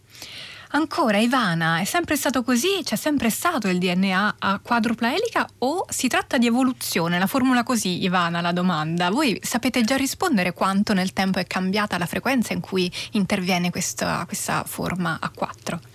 Ancora, 0.75 1.19
Ivana, 1.19 1.81
è 1.81 1.85
sempre 1.85 2.17
stato 2.17 2.43
così? 2.43 2.81
C'è 2.83 2.97
sempre 2.97 3.29
stato 3.29 3.69
il 3.69 3.77
DNA 3.77 4.37
a 4.39 4.59
quadrupla 4.59 5.15
elica 5.15 5.47
o 5.59 5.85
si 5.91 6.09
tratta 6.09 6.39
di 6.39 6.47
evoluzione? 6.47 7.19
La 7.19 7.27
formula 7.27 7.63
così, 7.63 8.03
Ivana, 8.03 8.41
la 8.41 8.53
domanda. 8.53 9.11
Voi 9.11 9.39
sapete 9.43 9.83
già 9.83 9.97
rispondere 9.97 10.55
quanto 10.55 10.95
nel 10.95 11.13
tempo 11.13 11.39
è 11.39 11.47
cambiata 11.47 11.99
la 11.99 12.07
frequenza 12.07 12.55
in 12.55 12.61
cui 12.61 12.91
interviene 13.13 13.71
questa, 13.71 14.25
questa 14.25 14.65
forma 14.67 15.19
a 15.21 15.29
4? 15.29 15.92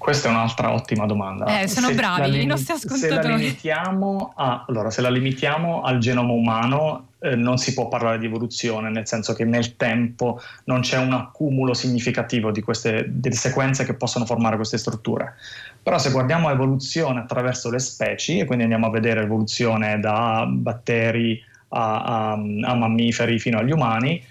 Questa 0.00 0.28
è 0.28 0.30
un'altra 0.30 0.72
ottima 0.72 1.04
domanda. 1.04 1.60
Eh, 1.60 1.68
sono 1.68 1.88
se 1.88 1.94
bravi 1.94 2.30
lim- 2.30 2.42
i 2.44 2.46
nostri 2.46 2.72
ascoltatori. 2.72 3.22
Se 3.22 3.28
la 3.28 3.36
limitiamo, 3.36 4.32
a, 4.34 4.64
allora, 4.66 4.88
se 4.88 5.02
la 5.02 5.10
limitiamo 5.10 5.82
al 5.82 5.98
genoma 5.98 6.32
umano, 6.32 7.08
eh, 7.18 7.36
non 7.36 7.58
si 7.58 7.74
può 7.74 7.86
parlare 7.88 8.18
di 8.18 8.24
evoluzione, 8.24 8.88
nel 8.88 9.06
senso 9.06 9.34
che 9.34 9.44
nel 9.44 9.76
tempo 9.76 10.40
non 10.64 10.80
c'è 10.80 10.96
un 10.96 11.12
accumulo 11.12 11.74
significativo 11.74 12.50
di 12.50 12.62
queste 12.62 13.04
delle 13.08 13.34
sequenze 13.34 13.84
che 13.84 13.92
possono 13.92 14.24
formare 14.24 14.56
queste 14.56 14.78
strutture. 14.78 15.34
Però 15.82 15.98
se 15.98 16.10
guardiamo 16.10 16.48
l'evoluzione 16.48 17.20
attraverso 17.20 17.70
le 17.70 17.78
specie, 17.78 18.38
e 18.38 18.44
quindi 18.46 18.64
andiamo 18.64 18.86
a 18.86 18.90
vedere 18.90 19.20
l'evoluzione 19.20 20.00
da 20.00 20.46
batteri 20.48 21.44
a, 21.68 22.02
a, 22.02 22.32
a 22.32 22.74
mammiferi 22.74 23.38
fino 23.38 23.58
agli 23.58 23.70
umani, 23.70 24.24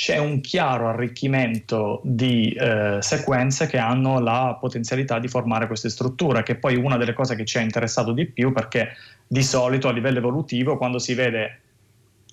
c'è 0.00 0.16
un 0.16 0.40
chiaro 0.40 0.88
arricchimento 0.88 2.00
di 2.02 2.52
eh, 2.52 3.00
sequenze 3.02 3.66
che 3.66 3.76
hanno 3.76 4.18
la 4.18 4.56
potenzialità 4.58 5.18
di 5.18 5.28
formare 5.28 5.66
queste 5.66 5.90
strutture, 5.90 6.42
che 6.42 6.52
è 6.52 6.56
poi 6.56 6.76
una 6.76 6.96
delle 6.96 7.12
cose 7.12 7.36
che 7.36 7.44
ci 7.44 7.58
ha 7.58 7.60
interessato 7.60 8.12
di 8.12 8.24
più 8.24 8.50
perché 8.50 8.96
di 9.26 9.42
solito 9.42 9.88
a 9.88 9.92
livello 9.92 10.16
evolutivo 10.16 10.78
quando 10.78 10.98
si 10.98 11.12
vede 11.12 11.60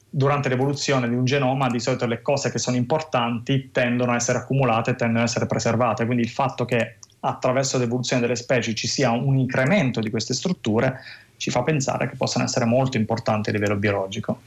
durante 0.10 0.48
l'evoluzione 0.48 1.10
di 1.10 1.16
un 1.16 1.26
genoma 1.26 1.68
di 1.68 1.82
solito 1.82 2.06
le 2.06 2.22
cose 2.22 2.50
che 2.52 2.58
sono 2.58 2.78
importanti 2.78 3.70
tendono 3.74 4.14
a 4.14 4.16
essere 4.16 4.38
accumulate, 4.38 4.96
tendono 4.96 5.20
a 5.20 5.24
essere 5.24 5.46
preservate, 5.46 6.06
quindi 6.06 6.24
il 6.24 6.30
fatto 6.30 6.64
che 6.64 7.00
attraverso 7.20 7.78
l'evoluzione 7.78 8.22
delle 8.22 8.38
specie 8.38 8.74
ci 8.76 8.88
sia 8.88 9.12
un 9.12 9.36
incremento 9.36 10.00
di 10.00 10.10
queste 10.10 10.34
strutture 10.34 11.02
ci 11.36 11.52
fa 11.52 11.64
pensare 11.64 12.08
che 12.08 12.16
possano 12.16 12.46
essere 12.46 12.64
molto 12.64 12.96
importanti 12.96 13.50
a 13.50 13.52
livello 13.52 13.76
biologico. 13.76 14.40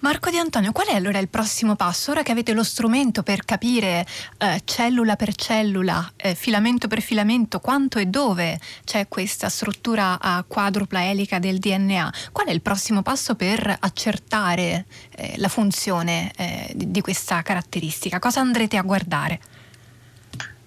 Marco 0.00 0.30
Di 0.30 0.38
Antonio, 0.38 0.72
qual 0.72 0.86
è 0.86 0.94
allora 0.94 1.18
il 1.18 1.28
prossimo 1.28 1.76
passo? 1.76 2.12
Ora 2.12 2.22
che 2.22 2.32
avete 2.32 2.54
lo 2.54 2.64
strumento 2.64 3.22
per 3.22 3.44
capire 3.44 4.06
eh, 4.38 4.62
cellula 4.64 5.14
per 5.14 5.34
cellula, 5.34 6.12
eh, 6.16 6.34
filamento 6.34 6.88
per 6.88 7.02
filamento, 7.02 7.60
quanto 7.60 7.98
e 7.98 8.06
dove 8.06 8.58
c'è 8.82 9.08
questa 9.08 9.50
struttura 9.50 10.18
a 10.18 10.42
quadrupla 10.48 11.04
elica 11.10 11.38
del 11.38 11.58
DNA, 11.58 12.14
qual 12.32 12.46
è 12.46 12.50
il 12.50 12.62
prossimo 12.62 13.02
passo 13.02 13.34
per 13.34 13.76
accertare 13.78 14.86
eh, 15.16 15.34
la 15.36 15.48
funzione 15.48 16.32
eh, 16.34 16.72
di, 16.74 16.90
di 16.90 17.00
questa 17.02 17.42
caratteristica? 17.42 18.18
Cosa 18.18 18.40
andrete 18.40 18.78
a 18.78 18.82
guardare? 18.82 19.38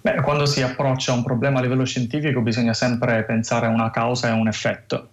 Beh, 0.00 0.20
quando 0.20 0.46
si 0.46 0.62
approccia 0.62 1.10
a 1.10 1.16
un 1.16 1.24
problema 1.24 1.58
a 1.58 1.62
livello 1.62 1.84
scientifico 1.84 2.40
bisogna 2.40 2.72
sempre 2.72 3.24
pensare 3.24 3.66
a 3.66 3.70
una 3.70 3.90
causa 3.90 4.28
e 4.28 4.30
a 4.30 4.34
un 4.34 4.46
effetto. 4.46 5.08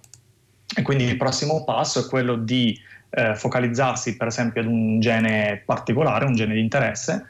E 0.75 0.83
quindi 0.83 1.05
il 1.05 1.17
prossimo 1.17 1.63
passo 1.63 2.05
è 2.05 2.07
quello 2.07 2.35
di 2.35 2.79
eh, 3.11 3.35
focalizzarsi 3.35 4.15
per 4.15 4.27
esempio 4.27 4.61
ad 4.61 4.67
un 4.67 4.99
gene 4.99 5.61
particolare, 5.65 6.25
un 6.25 6.33
gene 6.33 6.53
di 6.53 6.61
interesse, 6.61 7.25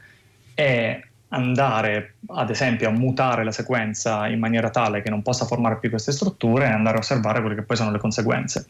e 0.53 1.03
andare 1.29 2.15
ad 2.27 2.50
esempio 2.50 2.89
a 2.89 2.91
mutare 2.91 3.43
la 3.43 3.51
sequenza 3.51 4.27
in 4.27 4.39
maniera 4.39 4.69
tale 4.69 5.01
che 5.01 5.09
non 5.09 5.21
possa 5.21 5.45
formare 5.45 5.79
più 5.79 5.89
queste 5.89 6.11
strutture 6.11 6.65
e 6.65 6.69
andare 6.71 6.97
a 6.97 7.00
osservare 7.00 7.39
quelle 7.39 7.55
che 7.55 7.63
poi 7.63 7.77
sono 7.77 7.91
le 7.91 8.00
conseguenze. 8.00 8.67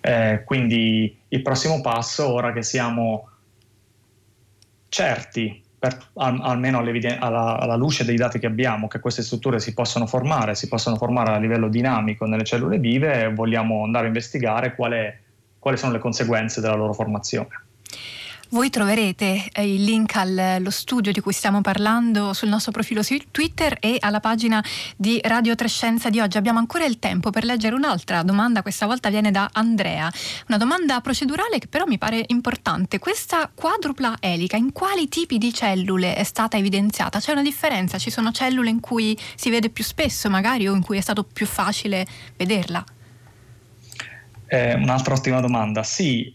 Eh, 0.00 0.42
quindi 0.44 1.16
il 1.28 1.42
prossimo 1.42 1.80
passo, 1.80 2.28
ora 2.28 2.52
che 2.52 2.62
siamo 2.62 3.28
certi, 4.88 5.62
per, 5.78 5.96
al, 6.14 6.38
almeno 6.42 6.78
alla, 6.78 7.58
alla, 7.58 7.76
luce 7.76 8.04
dei 8.04 8.16
dati 8.16 8.38
che 8.38 8.46
abbiamo, 8.46 8.88
che 8.88 9.00
queste 9.00 9.22
strutture 9.22 9.58
si 9.58 9.74
possono 9.74 10.06
formare, 10.06 10.54
si 10.54 10.68
possono 10.68 10.96
formare 10.96 11.32
a 11.32 11.38
livello 11.38 11.68
dinamico 11.68 12.26
nelle 12.26 12.44
cellule 12.44 12.78
vive, 12.78 13.32
vogliamo 13.32 13.84
andare 13.84 14.04
a 14.04 14.08
investigare 14.08 14.74
qual 14.74 14.92
è 14.92 15.18
quali 15.58 15.76
sono 15.76 15.92
le 15.92 15.98
conseguenze 15.98 16.60
della 16.60 16.74
loro 16.74 16.92
formazione. 16.92 17.64
Voi 18.50 18.70
troverete 18.70 19.48
eh, 19.52 19.74
il 19.74 19.82
link 19.82 20.14
allo 20.14 20.70
studio 20.70 21.10
di 21.10 21.20
cui 21.20 21.32
stiamo 21.32 21.62
parlando 21.62 22.32
sul 22.32 22.48
nostro 22.48 22.70
profilo 22.70 23.02
su 23.02 23.16
Twitter 23.32 23.76
e 23.80 23.96
alla 23.98 24.20
pagina 24.20 24.64
di 24.96 25.18
Radio 25.24 25.56
Trescenza 25.56 26.10
di 26.10 26.20
oggi. 26.20 26.36
Abbiamo 26.36 26.60
ancora 26.60 26.84
il 26.84 27.00
tempo 27.00 27.30
per 27.30 27.44
leggere 27.44 27.74
un'altra 27.74 28.22
domanda, 28.22 28.62
questa 28.62 28.86
volta 28.86 29.10
viene 29.10 29.32
da 29.32 29.50
Andrea. 29.52 30.08
Una 30.46 30.58
domanda 30.58 31.00
procedurale 31.00 31.58
che 31.58 31.66
però 31.66 31.86
mi 31.86 31.98
pare 31.98 32.22
importante. 32.28 33.00
Questa 33.00 33.50
quadrupla 33.52 34.18
elica 34.20 34.56
in 34.56 34.70
quali 34.70 35.08
tipi 35.08 35.38
di 35.38 35.52
cellule 35.52 36.14
è 36.14 36.22
stata 36.22 36.56
evidenziata? 36.56 37.18
C'è 37.18 37.32
una 37.32 37.42
differenza? 37.42 37.98
Ci 37.98 38.10
sono 38.10 38.30
cellule 38.30 38.70
in 38.70 38.78
cui 38.78 39.18
si 39.34 39.50
vede 39.50 39.70
più 39.70 39.82
spesso 39.82 40.30
magari 40.30 40.68
o 40.68 40.74
in 40.74 40.82
cui 40.82 40.98
è 40.98 41.02
stato 41.02 41.24
più 41.24 41.46
facile 41.46 42.06
vederla? 42.36 42.84
Eh, 44.46 44.74
un'altra 44.74 45.14
ottima 45.14 45.40
domanda. 45.40 45.82
Sì, 45.82 46.34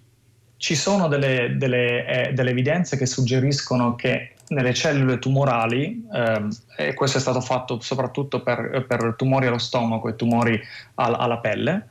ci 0.57 0.75
sono 0.75 1.07
delle, 1.07 1.55
delle, 1.57 2.05
eh, 2.05 2.33
delle, 2.33 2.51
evidenze 2.51 2.95
che 2.95 3.05
suggeriscono 3.05 3.95
che 3.95 4.35
nelle 4.49 4.73
cellule 4.73 5.17
tumorali, 5.17 6.05
eh, 6.13 6.47
e 6.77 6.93
questo 6.93 7.17
è 7.17 7.21
stato 7.21 7.41
fatto 7.41 7.79
soprattutto 7.79 8.43
per, 8.43 8.85
per 8.87 9.15
tumori 9.17 9.47
allo 9.47 9.57
stomaco 9.57 10.09
e 10.09 10.15
tumori 10.15 10.59
al, 10.95 11.15
alla 11.15 11.39
pelle, 11.39 11.87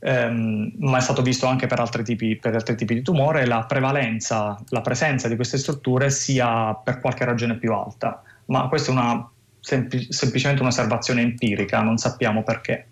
ehm, 0.00 0.72
ma 0.78 0.98
è 0.98 1.00
stato 1.00 1.22
visto 1.22 1.46
anche 1.46 1.66
per 1.66 1.80
altri, 1.80 2.02
tipi, 2.02 2.36
per 2.36 2.54
altri 2.54 2.76
tipi 2.76 2.94
di 2.94 3.02
tumore, 3.02 3.46
la 3.46 3.64
prevalenza, 3.64 4.58
la 4.68 4.80
presenza 4.80 5.28
di 5.28 5.36
queste 5.36 5.58
strutture 5.58 6.10
sia 6.10 6.74
per 6.74 7.00
qualche 7.00 7.24
ragione 7.24 7.56
più 7.56 7.72
alta. 7.72 8.22
Ma 8.46 8.68
questa 8.68 8.90
è 8.90 8.94
una, 8.94 9.30
sempl- 9.60 10.08
semplicemente 10.10 10.62
un'osservazione 10.62 11.22
empirica, 11.22 11.80
non 11.82 11.96
sappiamo 11.96 12.42
perché. 12.42 12.86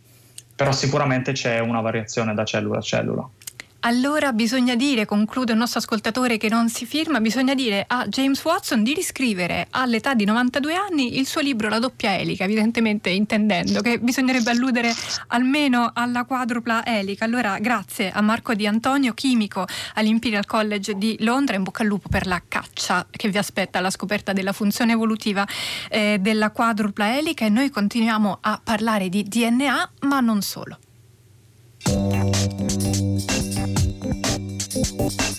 Però 0.59 0.73
sicuramente 0.73 1.31
c'è 1.31 1.61
una 1.61 1.81
variazione 1.81 2.35
da 2.35 2.45
cellula 2.45 2.79
a 2.79 2.81
cellula. 2.81 3.31
Allora 3.80 4.32
bisogna 4.32 4.75
dire, 4.75 5.06
conclude 5.06 5.52
il 5.52 5.58
nostro 5.58 5.78
ascoltatore 5.78 6.37
che 6.37 6.49
non 6.49 6.68
si 6.68 6.85
firma, 6.85 7.20
bisogna 7.20 7.54
dire 7.54 7.85
a 7.87 8.06
James 8.08 8.42
Watson 8.42 8.82
di 8.82 8.92
riscrivere 8.92 9.68
all'età 9.70 10.14
di 10.14 10.25
92 10.25 10.75
anni 10.75 11.18
il 11.18 11.26
suo 11.26 11.40
libro 11.40 11.68
La 11.68 11.78
doppia 11.78 12.18
elica, 12.18 12.42
evidentemente 12.42 13.08
intendendo 13.08 13.80
che 13.80 14.00
bisognerebbe 14.00 14.50
alludere 14.50 14.92
almeno 15.28 15.92
alla 15.94 16.25
quadrupla 16.25 16.85
elica. 16.85 17.25
Allora 17.25 17.58
grazie 17.61 18.11
a 18.11 18.20
Marco 18.20 18.52
Di 18.54 18.66
Antonio, 18.66 19.14
chimico 19.14 19.64
all'Imperial 19.94 20.44
College 20.44 20.94
di 20.99 21.16
Londra, 21.20 21.54
in 21.54 21.62
bocca 21.62 21.82
al 21.82 21.88
lupo 21.88 22.08
per 22.08 22.26
la 22.26 22.42
caccia 22.47 23.06
che 23.08 23.28
vi 23.28 23.38
aspetta 23.38 23.78
alla 23.78 23.90
scoperta 23.90 24.32
della 24.32 24.52
funzione 24.52 24.92
evolutiva 24.92 25.47
eh, 25.88 26.18
della 26.20 26.50
quadrupla 26.50 27.16
elica 27.16 27.44
e 27.44 27.49
noi 27.49 27.70
continuiamo 27.70 28.38
a 28.40 28.61
parlare 28.62 29.08
di 29.08 29.23
DNA, 29.23 29.90
ma 30.00 30.18
non 30.18 30.42
solo. 30.42 30.78
E 34.99 35.38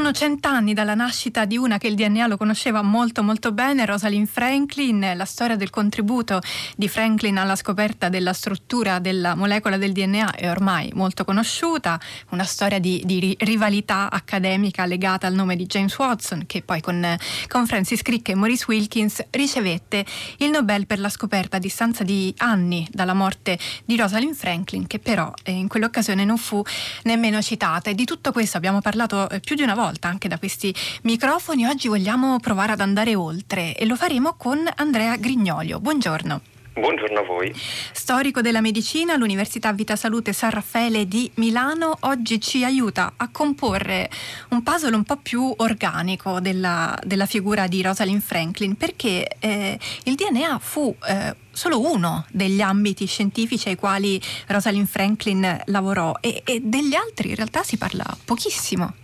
sono 0.00 0.12
cent'anni 0.12 0.72
dalla 0.72 0.94
nascita 0.94 1.44
di 1.44 1.58
una 1.58 1.76
che 1.76 1.86
il 1.86 1.94
DNA 1.94 2.26
lo 2.26 2.38
conosceva 2.38 2.80
molto 2.80 3.22
molto 3.22 3.52
bene, 3.52 3.84
Rosalind 3.84 4.28
Franklin. 4.28 5.12
La 5.14 5.26
storia 5.26 5.56
del 5.56 5.68
contributo 5.68 6.40
di 6.74 6.88
Franklin 6.88 7.36
alla 7.36 7.54
scoperta 7.54 8.08
della 8.08 8.32
struttura 8.32 8.98
della 8.98 9.34
molecola 9.34 9.76
del 9.76 9.92
DNA 9.92 10.36
è 10.36 10.48
ormai 10.48 10.90
molto 10.94 11.24
conosciuta, 11.24 12.00
una 12.30 12.44
storia 12.44 12.78
di, 12.78 13.02
di 13.04 13.36
rivalità 13.40 14.10
accademica 14.10 14.86
legata 14.86 15.26
al 15.26 15.34
nome 15.34 15.54
di 15.54 15.66
James 15.66 15.94
Watson, 15.98 16.44
che 16.46 16.62
poi 16.62 16.80
con, 16.80 17.14
con 17.48 17.66
Francis 17.66 18.00
Crick 18.00 18.30
e 18.30 18.34
Maurice 18.34 18.64
Wilkins 18.68 19.22
ricevette 19.28 20.06
il 20.38 20.48
Nobel 20.48 20.86
per 20.86 20.98
la 20.98 21.10
scoperta 21.10 21.58
a 21.58 21.60
distanza 21.60 22.04
di 22.04 22.32
anni 22.38 22.88
dalla 22.90 23.12
morte 23.12 23.58
di 23.84 23.98
Rosalind 23.98 24.34
Franklin, 24.34 24.86
che 24.86 24.98
però 24.98 25.30
eh, 25.42 25.52
in 25.52 25.68
quell'occasione 25.68 26.24
non 26.24 26.38
fu 26.38 26.62
nemmeno 27.02 27.42
citata. 27.42 27.90
E 27.90 27.94
di 27.94 28.06
tutto 28.06 28.32
questo 28.32 28.56
abbiamo 28.56 28.80
parlato 28.80 29.28
eh, 29.28 29.40
più 29.40 29.56
di 29.56 29.62
una 29.62 29.74
volta 29.74 29.88
anche 30.08 30.28
da 30.28 30.38
questi 30.38 30.74
microfoni. 31.02 31.66
Oggi 31.66 31.88
vogliamo 31.88 32.38
provare 32.40 32.72
ad 32.72 32.80
andare 32.80 33.14
oltre 33.14 33.74
e 33.76 33.86
lo 33.86 33.96
faremo 33.96 34.34
con 34.36 34.68
Andrea 34.76 35.16
Grignolio. 35.16 35.80
Buongiorno. 35.80 36.40
Buongiorno 36.72 37.18
a 37.18 37.22
voi. 37.24 37.52
Storico 37.92 38.40
della 38.40 38.60
medicina 38.60 39.14
all'Università 39.14 39.72
Vita 39.72 39.96
Salute 39.96 40.32
San 40.32 40.50
Raffaele 40.50 41.06
di 41.06 41.30
Milano, 41.34 41.96
oggi 42.00 42.40
ci 42.40 42.64
aiuta 42.64 43.14
a 43.16 43.28
comporre 43.30 44.08
un 44.50 44.62
puzzle 44.62 44.94
un 44.94 45.02
po' 45.02 45.16
più 45.16 45.52
organico 45.58 46.40
della, 46.40 46.98
della 47.04 47.26
figura 47.26 47.66
di 47.66 47.82
Rosalind 47.82 48.22
Franklin, 48.22 48.76
perché 48.76 49.36
eh, 49.40 49.78
il 50.04 50.14
DNA 50.14 50.58
fu 50.58 50.94
eh, 51.06 51.34
solo 51.50 51.80
uno 51.80 52.24
degli 52.30 52.60
ambiti 52.60 53.04
scientifici 53.04 53.68
ai 53.68 53.76
quali 53.76 54.20
Rosalind 54.46 54.86
Franklin 54.86 55.62
lavorò 55.66 56.14
e, 56.20 56.42
e 56.44 56.60
degli 56.62 56.94
altri 56.94 57.30
in 57.30 57.36
realtà 57.36 57.62
si 57.62 57.76
parla 57.76 58.04
pochissimo. 58.24 58.94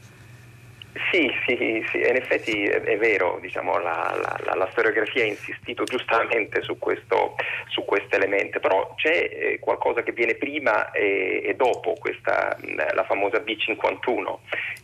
Sì, 1.11 1.31
sì, 1.47 1.85
sì, 1.91 1.99
in 1.99 2.17
effetti 2.17 2.65
è, 2.65 2.81
è 2.81 2.97
vero, 2.97 3.39
diciamo, 3.41 3.79
la, 3.79 4.17
la, 4.45 4.55
la, 4.55 4.69
storiografia 4.71 5.25
ha 5.25 5.27
insistito 5.27 5.85
giustamente 5.85 6.63
su 6.63 6.79
questo, 6.79 7.35
su 7.69 7.85
elemento, 8.17 8.61
però 8.61 8.95
c'è 8.97 9.29
eh, 9.31 9.59
qualcosa 9.61 10.03
che 10.03 10.13
viene 10.13 10.35
prima 10.35 10.91
e, 10.91 11.43
e 11.45 11.55
dopo 11.55 11.95
questa, 11.99 12.57
la 12.95 13.05
famosa 13.05 13.39
B51 13.39 14.37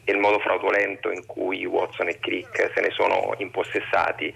e 0.05 0.13
il 0.13 0.19
modo 0.19 0.39
fraudolento 0.41 1.11
in 1.11 1.25
cui 1.27 1.65
Watson 1.65 2.09
e 2.09 2.19
Crick 2.19 2.71
se 2.75 2.81
ne 2.81 2.91
sono 2.91 3.35
impossessati. 3.39 4.33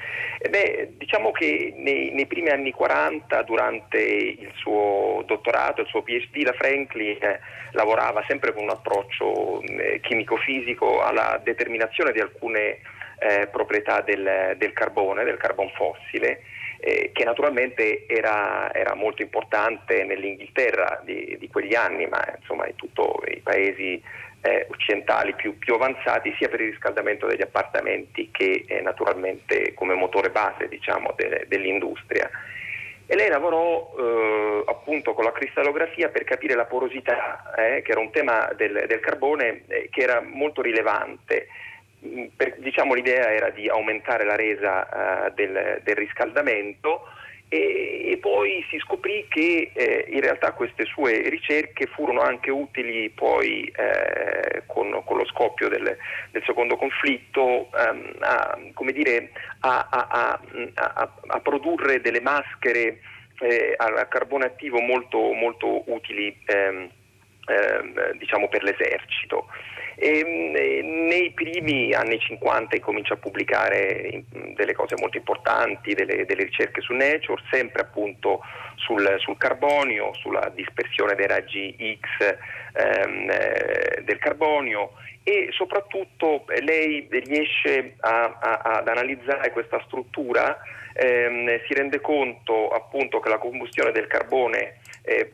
Beh, 0.49 0.93
diciamo 0.97 1.33
che 1.33 1.73
nei, 1.77 2.13
nei, 2.13 2.27
primi 2.27 2.51
anni 2.51 2.73
40, 2.73 3.43
durante 3.43 3.99
il 3.99 4.51
suo 4.55 5.23
dottorato, 5.27 5.83
il 5.83 5.89
suo 5.89 6.03
PhD, 6.03 6.43
la 6.45 6.53
Franklin 6.53 7.19
eh, 7.21 7.41
lavorava 7.73 8.25
sempre 8.27 8.53
con 8.53 8.63
un 8.63 8.71
approccio 8.71 9.61
eh, 9.63 10.01
chimico-fisico 10.01 11.03
alla 11.03 11.41
determinazione 11.43 11.66
di 12.13 12.21
alcune 12.21 12.79
eh, 13.19 13.47
proprietà 13.51 14.01
del, 14.01 14.55
del, 14.57 14.73
carbone, 14.73 15.25
del 15.25 15.37
carbon 15.37 15.71
fossile, 15.71 16.43
eh, 16.81 17.11
che 17.13 17.25
naturalmente 17.25 18.07
era, 18.07 18.73
era, 18.73 18.95
molto 18.95 19.23
importante 19.23 20.05
nell'Inghilterra 20.05 21.01
di, 21.05 21.37
di, 21.39 21.49
quegli 21.49 21.75
anni, 21.75 22.07
ma 22.07 22.23
insomma 22.39 22.67
in 22.67 22.75
tutti 22.75 23.01
i 23.33 23.41
paesi 23.41 24.03
eh, 24.43 24.67
occidentali 24.71 25.35
più, 25.35 25.59
più, 25.59 25.75
avanzati, 25.75 26.35
sia 26.39 26.49
per 26.49 26.61
il 26.61 26.71
riscaldamento 26.71 27.27
degli 27.27 27.43
appartamenti 27.43 28.31
che 28.31 28.65
eh, 28.67 28.81
naturalmente 28.81 29.73
come 29.75 29.95
motore 29.95 30.31
base 30.31 30.69
diciamo, 30.69 31.15
de, 31.17 31.47
dell'industria 31.49 32.31
e 33.07 33.15
lei 33.15 33.29
lavorò 33.29 33.95
eh, 33.99 34.65
appunto 34.67 35.15
con 35.15 35.25
la 35.25 35.33
cristallografia 35.33 36.09
per 36.09 36.25
capire 36.25 36.55
la 36.55 36.65
porosità, 36.65 37.53
eh, 37.57 37.83
che 37.83 37.93
era 37.93 38.01
un 38.01 38.11
tema 38.11 38.51
del, 38.57 38.85
del 38.89 39.01
carbone 39.01 39.63
eh, 39.69 39.89
che 39.91 40.03
era 40.03 40.21
molto 40.21 40.61
rilevante. 40.61 41.47
Mm, 42.05 42.25
per, 42.37 42.57
diciamo, 42.59 42.95
l'idea 42.95 43.33
era 43.33 43.51
di 43.51 43.69
aumentare 43.69 44.25
la 44.25 44.35
resa 44.35 45.27
eh, 45.27 45.33
del, 45.35 45.81
del, 45.85 45.95
riscaldamento 45.95 47.03
e, 47.49 48.11
e, 48.11 48.19
poi 48.19 48.65
si 48.71 48.79
scoprì 48.79 49.27
che 49.29 49.71
eh, 49.73 50.07
in 50.09 50.21
realtà 50.21 50.53
queste 50.53 50.85
sue 50.85 51.29
ricerche 51.29 51.87
furono 51.87 52.21
anche 52.21 52.51
utili 52.51 53.09
poi 53.11 53.73
eh, 53.77 54.63
con, 54.67 55.03
con, 55.05 55.17
lo 55.17 55.25
scoppio 55.27 55.69
del, 55.69 55.97
del 56.33 56.43
secondo 56.45 56.77
conflitto 56.77 57.43
um, 57.43 58.17
a, 58.21 58.59
dire, 58.93 59.31
a, 59.61 59.87
a, 59.91 60.41
a, 61.27 61.41
produrre 61.41 62.01
delle 62.01 62.21
maschere 62.21 63.01
eh, 63.41 63.75
a 63.77 64.07
carbone 64.07 64.47
attivo 64.47 64.81
molto, 64.81 65.19
molto 65.33 65.85
utili 65.91 66.37
ehm, 66.47 66.91
ehm, 67.47 68.13
diciamo 68.19 68.49
per 68.49 68.63
l'esercito. 68.63 69.47
E, 69.95 70.23
nei 70.23 70.46
primi 71.47 71.95
anni 71.95 72.19
50 72.19 72.81
comincia 72.81 73.15
a 73.15 73.19
pubblicare 73.19 74.25
delle 74.57 74.75
cose 74.75 74.97
molto 74.99 75.17
importanti, 75.17 75.95
delle, 75.95 76.25
delle 76.25 76.43
ricerche 76.43 76.81
su 76.81 76.93
Nature, 76.93 77.41
sempre 77.53 77.83
appunto 77.83 78.41
sul, 78.75 79.15
sul, 79.19 79.37
carbonio, 79.39 80.13
sulla 80.15 80.51
dispersione 80.53 81.15
dei 81.15 81.29
raggi 81.29 81.99
X 82.01 82.37
ehm, 82.73 83.31
eh, 83.31 84.03
del 84.03 84.19
carbonio 84.19 84.95
e 85.23 85.49
soprattutto 85.53 86.45
lei 86.63 87.07
riesce 87.11 87.95
a, 88.01 88.39
a, 88.41 88.79
ad 88.79 88.89
analizzare 88.89 89.53
questa 89.53 89.81
struttura, 89.87 90.59
ehm, 90.95 91.61
si 91.69 91.75
rende 91.75 92.01
conto 92.01 92.71
appunto 92.71 93.21
che 93.21 93.29
la 93.29 93.39
combustione 93.39 93.93
del 93.93 94.09
carbone 94.09 94.81
eh, 95.07 95.33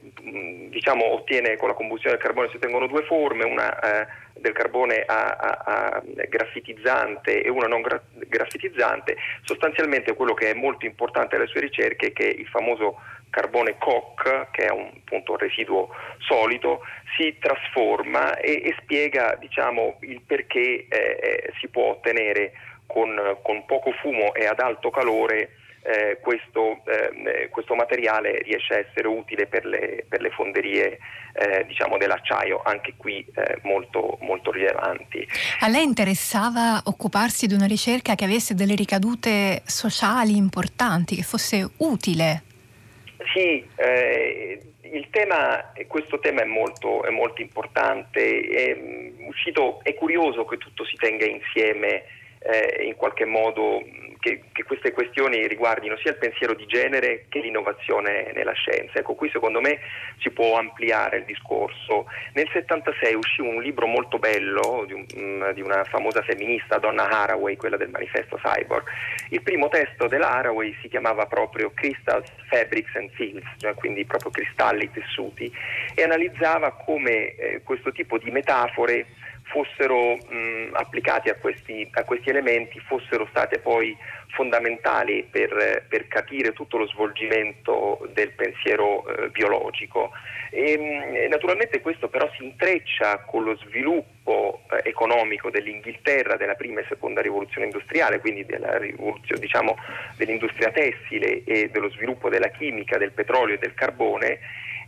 diciamo, 0.68 1.12
ottiene 1.14 1.56
con 1.56 1.68
la 1.68 1.74
combustione 1.74 2.16
del 2.16 2.24
carbone 2.24 2.48
si 2.50 2.56
ottengono 2.56 2.86
due 2.86 3.04
forme, 3.04 3.44
una 3.44 3.78
eh, 3.78 4.06
del 4.34 4.52
carbone 4.52 5.02
a, 5.06 5.30
a, 5.30 5.62
a, 5.64 6.02
graffitizzante 6.28 7.42
e 7.42 7.48
una 7.48 7.66
non 7.66 7.80
gra- 7.80 8.02
graffitizzante. 8.12 9.16
Sostanzialmente 9.42 10.14
quello 10.14 10.34
che 10.34 10.50
è 10.50 10.54
molto 10.54 10.84
importante 10.84 11.36
alle 11.36 11.46
sue 11.46 11.62
ricerche 11.62 12.08
è 12.08 12.12
che 12.12 12.26
il 12.26 12.46
famoso 12.48 13.00
carbone 13.30 13.78
COC, 13.78 14.50
che 14.50 14.66
è 14.66 14.70
un, 14.70 14.90
appunto, 14.94 15.32
un 15.32 15.38
residuo 15.38 15.88
solido, 16.18 16.80
si 17.16 17.34
trasforma 17.40 18.36
e, 18.36 18.62
e 18.64 18.76
spiega 18.82 19.36
diciamo, 19.40 19.96
il 20.00 20.20
perché 20.20 20.86
eh, 20.86 20.86
eh 20.88 21.52
si 21.58 21.68
può 21.68 21.92
ottenere 21.92 22.52
con, 22.86 23.38
con 23.42 23.64
poco 23.64 23.92
fumo 23.92 24.34
e 24.34 24.44
ad 24.44 24.60
alto 24.60 24.90
calore 24.90 25.56
eh, 25.82 26.18
questo, 26.20 26.80
eh, 26.86 27.48
questo, 27.50 27.74
materiale 27.74 28.42
riesce 28.42 28.74
a 28.74 28.78
essere 28.78 29.08
utile 29.08 29.46
per 29.46 29.64
le, 29.64 30.04
per 30.08 30.20
le 30.20 30.30
fonderie 30.30 30.98
eh, 31.32 31.64
diciamo 31.66 31.96
dell'acciaio, 31.96 32.62
anche 32.64 32.94
qui 32.96 33.26
eh, 33.34 33.58
molto, 33.62 34.18
molto 34.20 34.52
rilevanti. 34.52 35.26
A 35.60 35.68
lei 35.68 35.82
interessava 35.82 36.82
occuparsi 36.84 37.46
di 37.46 37.54
una 37.54 37.66
ricerca 37.66 38.14
che 38.14 38.24
avesse 38.24 38.54
delle 38.54 38.74
ricadute 38.74 39.62
sociali 39.64 40.36
importanti, 40.36 41.16
che 41.16 41.22
fosse 41.22 41.68
utile? 41.78 42.42
Sì, 43.32 43.66
eh, 43.76 44.60
il 44.82 45.08
tema, 45.10 45.72
questo 45.86 46.18
tema 46.18 46.42
è 46.42 46.46
molto, 46.46 47.02
è 47.04 47.10
molto 47.10 47.40
importante, 47.40 48.40
è, 48.40 48.76
mm, 48.76 49.26
uscito, 49.26 49.80
è 49.82 49.94
curioso 49.94 50.44
che 50.44 50.58
tutto 50.58 50.84
si 50.84 50.96
tenga 50.96 51.24
insieme 51.24 52.04
eh, 52.44 52.84
in 52.84 52.96
qualche 52.96 53.24
modo 53.24 53.82
che, 54.22 54.44
che, 54.52 54.62
queste 54.62 54.92
questioni 54.92 55.46
riguardino 55.48 55.96
sia 55.96 56.12
il 56.12 56.16
pensiero 56.16 56.54
di 56.54 56.64
genere 56.66 57.26
che 57.28 57.40
l'innovazione 57.40 58.30
nella 58.32 58.52
scienza. 58.52 59.00
Ecco, 59.00 59.14
qui 59.14 59.28
secondo 59.30 59.60
me 59.60 59.80
si 60.20 60.30
può 60.30 60.56
ampliare 60.56 61.18
il 61.18 61.24
discorso. 61.24 62.06
Nel 62.34 62.48
76 62.52 63.14
uscì 63.14 63.40
un 63.40 63.60
libro 63.60 63.86
molto 63.86 64.18
bello 64.18 64.84
di, 64.86 64.92
un, 64.92 65.50
di 65.54 65.60
una 65.60 65.82
famosa 65.84 66.22
femminista, 66.22 66.78
Donna 66.78 67.08
Haraway, 67.08 67.56
quella 67.56 67.76
del 67.76 67.90
manifesto 67.90 68.36
Cyborg. 68.36 68.84
Il 69.30 69.42
primo 69.42 69.68
testo 69.68 70.06
della 70.06 70.30
Haraway 70.30 70.76
si 70.80 70.88
chiamava 70.88 71.26
proprio 71.26 71.72
Crystals, 71.74 72.30
Fabrics 72.48 72.94
and 72.94 73.10
Fields, 73.14 73.46
cioè 73.58 73.74
quindi 73.74 74.04
proprio 74.04 74.30
cristalli, 74.30 74.88
tessuti, 74.92 75.52
e 75.96 76.02
analizzava 76.02 76.70
come 76.72 77.34
eh, 77.34 77.60
questo 77.64 77.90
tipo 77.90 78.18
di 78.18 78.30
metafore 78.30 79.06
fossero 79.52 80.16
mh, 80.16 80.70
applicati 80.72 81.28
a 81.28 81.36
questi, 81.36 81.86
a 81.92 82.04
questi, 82.04 82.30
elementi, 82.30 82.80
fossero 82.80 83.26
state 83.30 83.58
poi 83.58 83.96
fondamentali 84.28 85.28
per, 85.30 85.84
per 85.88 86.08
capire 86.08 86.52
tutto 86.52 86.78
lo 86.78 86.86
svolgimento 86.88 88.08
del 88.14 88.30
pensiero 88.30 89.06
eh, 89.06 89.28
biologico. 89.28 90.10
E, 90.50 91.28
naturalmente 91.30 91.80
questo 91.80 92.08
però 92.08 92.28
si 92.36 92.44
intreccia 92.44 93.18
con 93.26 93.44
lo 93.44 93.56
sviluppo 93.56 94.62
eh, 94.70 94.88
economico 94.88 95.50
dell'Inghilterra 95.50 96.36
della 96.36 96.54
prima 96.54 96.80
e 96.80 96.86
seconda 96.88 97.20
rivoluzione 97.20 97.66
industriale, 97.66 98.20
quindi 98.20 98.46
della 98.46 98.78
rivoluzione 98.78 99.40
diciamo, 99.40 99.76
dell'industria 100.16 100.70
tessile 100.70 101.44
e 101.44 101.68
dello 101.68 101.90
sviluppo 101.90 102.30
della 102.30 102.48
chimica, 102.48 102.96
del 102.96 103.12
petrolio 103.12 103.54
e 103.54 103.58
del 103.58 103.74
carbone 103.74 104.40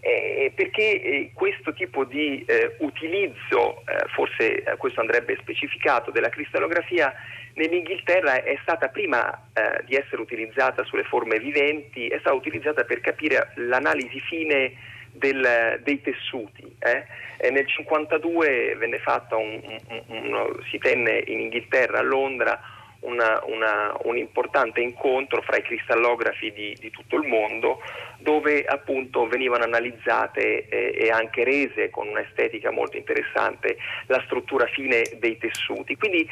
eh, 0.04 0.52
perché 0.54 1.00
eh, 1.00 1.30
questo 1.32 1.72
tipo 1.72 2.04
di 2.04 2.44
eh, 2.46 2.76
utilizzo, 2.80 3.80
eh, 3.86 4.04
forse 4.08 4.62
eh, 4.62 4.76
questo 4.76 5.00
andrebbe 5.00 5.34
specificato, 5.40 6.10
della 6.10 6.28
cristallografia 6.28 7.10
nell'Inghilterra 7.54 8.42
è 8.42 8.58
stata 8.60 8.88
prima 8.88 9.32
eh, 9.54 9.82
di 9.86 9.94
essere 9.94 10.20
utilizzata 10.20 10.84
sulle 10.84 11.04
forme 11.04 11.38
viventi, 11.38 12.08
è 12.08 12.18
stata 12.18 12.36
utilizzata 12.36 12.84
per 12.84 13.00
capire 13.00 13.52
l'analisi 13.54 14.20
fine 14.20 14.74
del, 15.10 15.80
dei 15.82 16.02
tessuti. 16.02 16.76
nel 16.82 17.64
1952 17.64 18.76
venne 18.76 18.98
fatta 18.98 19.36
un, 19.36 19.58
un, 19.88 20.02
un, 20.34 20.60
si 20.70 20.76
tenne 20.78 21.22
in 21.26 21.40
Inghilterra, 21.40 22.00
a 22.00 22.02
Londra, 22.02 22.60
una, 23.04 23.40
una, 23.46 23.96
un 24.02 24.16
importante 24.16 24.80
incontro 24.80 25.42
fra 25.42 25.56
i 25.56 25.62
cristallografi 25.62 26.52
di, 26.52 26.76
di, 26.78 26.90
tutto 26.90 27.16
il 27.16 27.26
mondo 27.26 27.80
dove 28.18 28.64
appunto 28.64 29.26
venivano 29.26 29.64
analizzate 29.64 30.68
eh, 30.68 30.94
e 30.96 31.10
anche 31.10 31.44
rese 31.44 31.90
con 31.90 32.08
un'estetica 32.08 32.70
molto 32.70 32.96
interessante 32.96 33.76
la 34.06 34.22
struttura 34.24 34.66
fine 34.66 35.02
dei 35.18 35.36
tessuti. 35.36 35.96
Quindi 35.96 36.26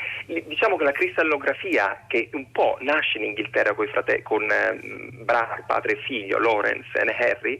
diciamo 0.46 0.76
che 0.76 0.84
la 0.84 0.92
cristallografia 0.92 2.04
che 2.08 2.30
un 2.32 2.50
po' 2.50 2.78
nasce 2.80 3.18
in 3.18 3.24
Inghilterra 3.24 3.74
con, 3.74 3.86
frate- 3.88 4.22
con 4.22 4.42
eh, 4.50 4.78
Bragg, 5.12 5.66
padre 5.66 5.92
e 5.92 6.02
figlio, 6.02 6.38
Lawrence 6.38 6.88
e 6.98 7.16
Harry, 7.18 7.58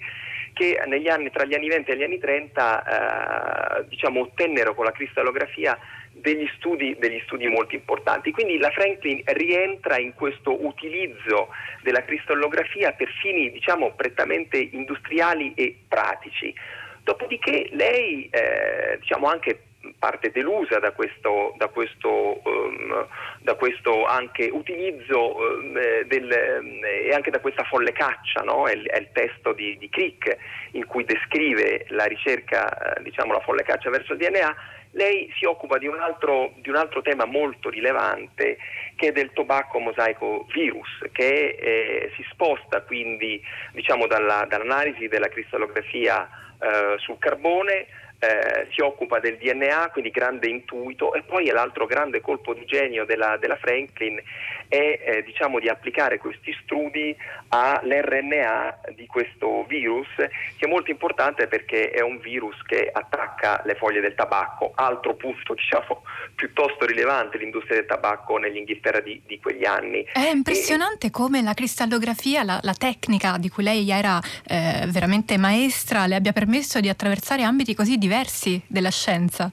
che 0.52 0.78
anni, 0.78 1.30
tra 1.30 1.44
gli 1.44 1.54
anni 1.54 1.68
20 1.68 1.90
e 1.90 1.96
gli 1.96 2.02
anni 2.02 2.18
30 2.18 3.78
eh, 3.78 3.88
diciamo, 3.88 4.20
ottennero 4.20 4.74
con 4.74 4.84
la 4.84 4.92
cristallografia 4.92 5.78
degli 6.12 6.48
studi, 6.56 6.96
degli 6.98 7.20
studi, 7.24 7.46
molto 7.48 7.74
importanti. 7.74 8.30
Quindi 8.30 8.58
la 8.58 8.70
Franklin 8.70 9.22
rientra 9.24 9.98
in 9.98 10.14
questo 10.14 10.64
utilizzo 10.64 11.48
della 11.82 12.04
cristallografia 12.04 12.92
per 12.92 13.08
fini 13.20 13.50
diciamo, 13.50 13.92
prettamente 13.94 14.58
industriali 14.58 15.52
e 15.54 15.76
pratici. 15.88 16.54
Dopodiché 17.02 17.68
lei 17.72 18.28
eh, 18.30 18.98
diciamo 19.00 19.26
anche 19.26 19.62
parte 19.98 20.30
delusa 20.30 20.78
da 20.78 20.92
questo, 20.92 21.54
da 21.56 21.68
questo, 21.68 22.40
um, 22.44 23.06
da 23.40 23.54
questo 23.54 24.04
anche 24.04 24.48
utilizzo 24.52 25.36
um, 25.36 25.72
del, 26.06 26.30
e 26.30 27.12
anche 27.12 27.30
da 27.30 27.40
questa 27.40 27.64
folle 27.64 27.92
caccia, 27.92 28.42
no? 28.42 28.66
è, 28.66 28.80
è, 28.80 28.98
il 28.98 29.08
testo 29.12 29.52
di, 29.52 29.76
di 29.78 29.88
Crick 29.88 30.36
in 30.72 30.86
cui 30.86 31.04
descrive 31.04 31.86
la 31.88 32.04
ricerca, 32.04 32.94
eh, 32.94 33.02
diciamo 33.02 33.32
la 33.32 33.40
folle 33.40 33.62
caccia 33.62 33.90
verso 33.90 34.12
il 34.12 34.18
DNA 34.18 34.80
lei 34.92 35.32
si 35.38 35.44
occupa 35.44 35.78
di 35.78 35.86
un, 35.86 35.98
altro, 35.98 36.52
di 36.56 36.68
un 36.68 36.76
altro, 36.76 37.00
tema 37.02 37.24
molto 37.24 37.70
rilevante 37.70 38.58
che 38.96 39.08
è 39.08 39.12
del 39.12 39.32
tobacco 39.32 39.78
mosaico 39.78 40.46
virus, 40.52 40.88
che 41.12 41.56
eh, 41.58 42.12
si 42.16 42.24
sposta 42.30 42.82
quindi 42.82 43.42
diciamo, 43.72 44.06
dalla, 44.06 44.44
dall'analisi 44.46 45.08
della 45.08 45.28
cristallografia 45.28 46.28
eh, 46.60 46.98
sul 46.98 47.18
carbone 47.18 47.86
eh, 48.22 48.68
si 48.70 48.80
occupa 48.80 49.18
del 49.18 49.36
DNA, 49.36 49.90
quindi 49.90 50.10
grande 50.10 50.46
intuito, 50.46 51.12
e 51.12 51.22
poi 51.22 51.46
l'altro 51.46 51.86
grande 51.86 52.20
colpo 52.20 52.54
di 52.54 52.64
genio 52.66 53.04
della, 53.04 53.36
della 53.36 53.56
Franklin 53.56 54.22
è 54.68 55.00
eh, 55.04 55.22
diciamo, 55.24 55.58
di 55.58 55.68
applicare 55.68 56.18
questi 56.18 56.56
studi 56.62 57.14
all'RNA 57.48 58.78
di 58.94 59.06
questo 59.06 59.64
virus, 59.64 60.06
che 60.14 60.66
è 60.66 60.68
molto 60.68 60.92
importante 60.92 61.48
perché 61.48 61.90
è 61.90 62.00
un 62.00 62.18
virus 62.20 62.62
che 62.62 62.88
attacca 62.92 63.60
le 63.64 63.74
foglie 63.74 64.00
del 64.00 64.14
tabacco, 64.14 64.70
altro 64.76 65.14
punto 65.14 65.54
diciamo, 65.58 66.04
piuttosto 66.36 66.86
rilevante 66.86 67.38
l'industria 67.38 67.78
del 67.78 67.86
tabacco 67.86 68.36
nell'Inghilterra 68.36 69.00
di, 69.00 69.20
di 69.26 69.40
quegli 69.40 69.64
anni. 69.64 70.06
È 70.12 70.30
impressionante 70.32 71.08
e, 71.08 71.10
come 71.10 71.42
la 71.42 71.54
cristallografia, 71.54 72.44
la, 72.44 72.60
la, 72.62 72.74
tecnica 72.74 73.36
di 73.36 73.48
cui 73.48 73.64
lei 73.64 73.90
era 73.90 74.20
eh, 74.46 74.86
veramente 74.86 75.36
maestra, 75.38 76.06
le 76.06 76.14
abbia 76.14 76.32
permesso 76.32 76.78
di 76.78 76.88
attraversare 76.88 77.42
ambiti 77.42 77.74
così 77.74 77.98
diversi 77.98 78.10
diversi 78.12 78.60
della 78.66 78.90
scienza. 78.90 79.50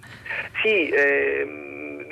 Sì, 0.62 0.90
ehm, 0.90 2.06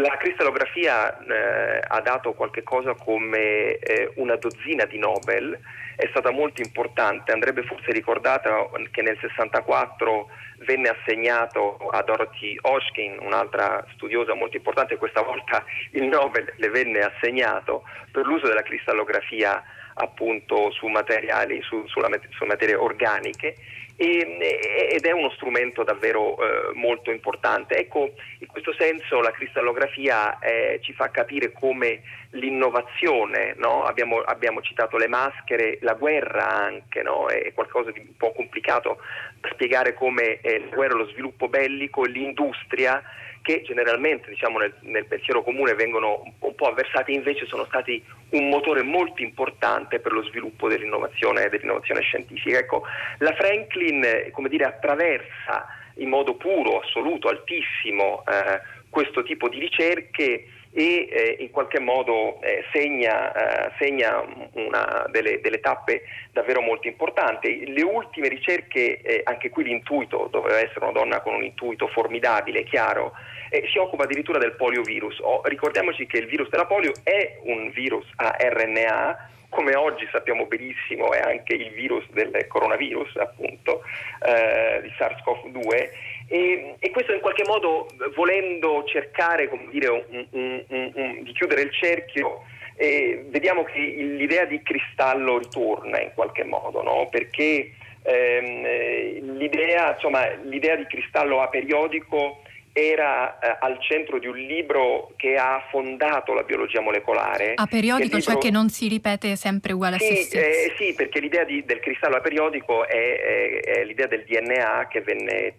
la 0.00 0.16
cristallografia 0.16 1.16
eh, 1.20 1.80
ha 1.86 2.00
dato 2.00 2.32
qualche 2.32 2.64
cosa 2.64 2.94
come 2.94 3.76
eh, 3.76 4.10
una 4.16 4.34
dozzina 4.34 4.84
di 4.86 4.98
Nobel, 4.98 5.56
è 5.94 6.06
stata 6.10 6.30
molto 6.30 6.62
importante, 6.62 7.32
andrebbe 7.32 7.62
forse 7.62 7.92
ricordata 7.92 8.68
che 8.90 9.02
nel 9.02 9.18
64 9.20 10.28
venne 10.64 10.88
assegnato 10.88 11.76
a 11.90 12.02
Dorothy 12.02 12.56
Hoshkin, 12.60 13.18
un'altra 13.20 13.84
studiosa 13.94 14.34
molto 14.34 14.56
importante, 14.56 14.96
questa 14.96 15.22
volta 15.22 15.64
il 15.92 16.04
Nobel 16.04 16.52
le 16.56 16.68
venne 16.70 17.00
assegnato 17.00 17.84
per 18.10 18.26
l'uso 18.26 18.46
della 18.46 18.62
cristallografia 18.62 19.62
appunto 19.94 20.70
su 20.70 20.86
materiali, 20.86 21.60
su, 21.62 21.84
sulla, 21.86 22.08
su 22.30 22.44
materie 22.44 22.76
organiche 22.76 23.56
e, 24.00 24.90
ed 24.92 25.04
è 25.04 25.10
uno 25.10 25.28
strumento 25.30 25.82
davvero 25.82 26.36
eh, 26.38 26.72
molto 26.74 27.10
importante. 27.10 27.76
Ecco, 27.76 28.12
in 28.38 28.46
questo 28.46 28.72
senso 28.78 29.20
la 29.20 29.32
cristallografia 29.32 30.38
eh, 30.38 30.78
ci 30.82 30.92
fa 30.92 31.10
capire 31.10 31.50
come 31.50 32.02
l'innovazione, 32.30 33.54
no? 33.56 33.82
abbiamo, 33.82 34.20
abbiamo, 34.20 34.60
citato 34.60 34.96
le 34.98 35.08
maschere, 35.08 35.78
la 35.80 35.94
guerra 35.94 36.46
anche, 36.46 37.02
no? 37.02 37.26
è 37.26 37.52
qualcosa 37.54 37.90
di 37.90 37.98
un 37.98 38.16
po' 38.16 38.32
complicato 38.32 38.98
da 39.40 39.48
spiegare 39.50 39.94
come 39.94 40.40
eh, 40.42 40.60
la 40.60 40.76
guerra, 40.76 40.94
lo 40.94 41.08
sviluppo 41.08 41.48
bellico, 41.48 42.04
l'industria 42.04 43.02
che 43.48 43.62
generalmente 43.62 44.28
diciamo, 44.28 44.58
nel, 44.58 44.74
nel, 44.80 45.06
pensiero 45.06 45.42
comune 45.42 45.72
vengono 45.72 46.22
un 46.40 46.54
po' 46.54 46.66
avversati, 46.66 47.14
invece 47.14 47.46
sono 47.46 47.64
stati 47.64 48.04
un 48.32 48.50
motore 48.50 48.82
molto 48.82 49.22
importante 49.22 50.00
per 50.00 50.12
lo 50.12 50.22
sviluppo 50.24 50.68
dell'innovazione, 50.68 51.48
dell'innovazione 51.48 52.02
scientifica. 52.02 52.58
Ecco, 52.58 52.82
la 53.20 53.32
Franklin 53.32 54.04
dire, 54.50 54.64
attraversa 54.64 55.66
in 55.94 56.10
modo 56.10 56.34
puro, 56.34 56.80
assoluto, 56.80 57.28
altissimo 57.28 58.22
eh, 58.26 58.60
questo 58.90 59.22
tipo 59.22 59.48
di 59.48 59.58
ricerche 59.60 60.44
e 60.72 61.08
eh, 61.10 61.36
in 61.40 61.50
qualche 61.50 61.80
modo 61.80 62.40
eh, 62.42 62.64
segna, 62.72 63.32
eh, 63.32 63.72
segna 63.78 64.22
una 64.52 65.06
delle, 65.10 65.40
delle, 65.40 65.60
tappe 65.60 66.02
davvero 66.32 66.60
molto 66.60 66.88
importanti. 66.88 67.72
Le 67.72 67.82
ultime 67.82 68.28
ricerche, 68.28 69.00
eh, 69.00 69.20
anche 69.24 69.50
qui 69.50 69.64
l'intuito, 69.64 70.28
doveva 70.30 70.58
essere 70.58 70.84
una 70.84 70.92
donna 70.92 71.20
con 71.20 71.34
un 71.34 71.44
intuito 71.44 71.88
formidabile, 71.88 72.64
chiaro, 72.64 73.12
eh, 73.50 73.66
si 73.72 73.78
occupa 73.78 74.04
addirittura 74.04 74.38
del 74.38 74.56
poliovirus. 74.56 75.18
Oh, 75.20 75.40
ricordiamoci 75.44 76.06
che 76.06 76.18
il 76.18 76.26
virus 76.26 76.48
della 76.50 76.66
polio 76.66 76.92
è 77.02 77.38
un 77.42 77.70
virus 77.70 78.06
a 78.16 78.36
RNA, 78.38 79.30
come 79.48 79.74
oggi 79.74 80.06
sappiamo 80.12 80.44
benissimo 80.44 81.12
è 81.12 81.20
anche 81.20 81.54
il 81.54 81.70
virus 81.70 82.04
del 82.10 82.46
coronavirus, 82.46 83.16
appunto, 83.16 83.82
eh, 84.26 84.80
di 84.82 84.92
SARS-CoV-2, 84.98 85.88
e, 86.28 86.76
e, 86.78 86.90
questo 86.90 87.12
in 87.12 87.20
qualche 87.20 87.44
modo, 87.46 87.88
volendo 88.14 88.84
cercare 88.84 89.48
dire, 89.70 89.88
un, 89.88 90.26
un, 90.30 90.64
un, 90.68 91.22
di 91.22 91.32
chiudere 91.32 91.62
il 91.62 91.72
cerchio, 91.72 92.44
eh, 92.76 93.24
vediamo 93.28 93.64
che 93.64 93.78
l'idea 93.78 94.44
di 94.44 94.62
cristallo 94.62 95.38
ritorna 95.38 96.00
in 96.00 96.12
qualche 96.14 96.44
modo, 96.44 96.82
no? 96.82 97.08
perché 97.10 97.72
ehm, 98.02 99.36
l'idea, 99.36 99.94
insomma, 99.94 100.28
l'idea 100.44 100.76
di 100.76 100.86
cristallo 100.86 101.40
aperiodico 101.40 102.42
era 102.78 103.38
eh, 103.38 103.56
al 103.60 103.78
centro 103.80 104.18
di 104.18 104.26
un 104.26 104.36
libro 104.36 105.12
che 105.16 105.34
ha 105.36 105.66
fondato 105.70 106.32
la 106.32 106.42
biologia 106.42 106.80
molecolare. 106.80 107.54
A 107.54 107.66
periodico, 107.66 108.16
libro... 108.16 108.32
cioè 108.32 108.38
che 108.38 108.50
non 108.50 108.68
si 108.68 108.88
ripete 108.88 109.36
sempre 109.36 109.72
uguale 109.72 109.98
sì, 109.98 110.04
a 110.04 110.14
se 110.14 110.22
stesso. 110.22 110.72
Eh, 110.72 110.74
sì, 110.76 110.94
perché 110.94 111.20
l'idea 111.20 111.44
di, 111.44 111.64
del 111.64 111.80
cristallo 111.80 112.16
a 112.16 112.20
periodico 112.20 112.86
è, 112.86 113.20
è, 113.20 113.60
è, 113.60 113.84
l'idea 113.84 114.06
del 114.06 114.24
DNA 114.24 114.86
che 114.88 115.00
venne, 115.00 115.56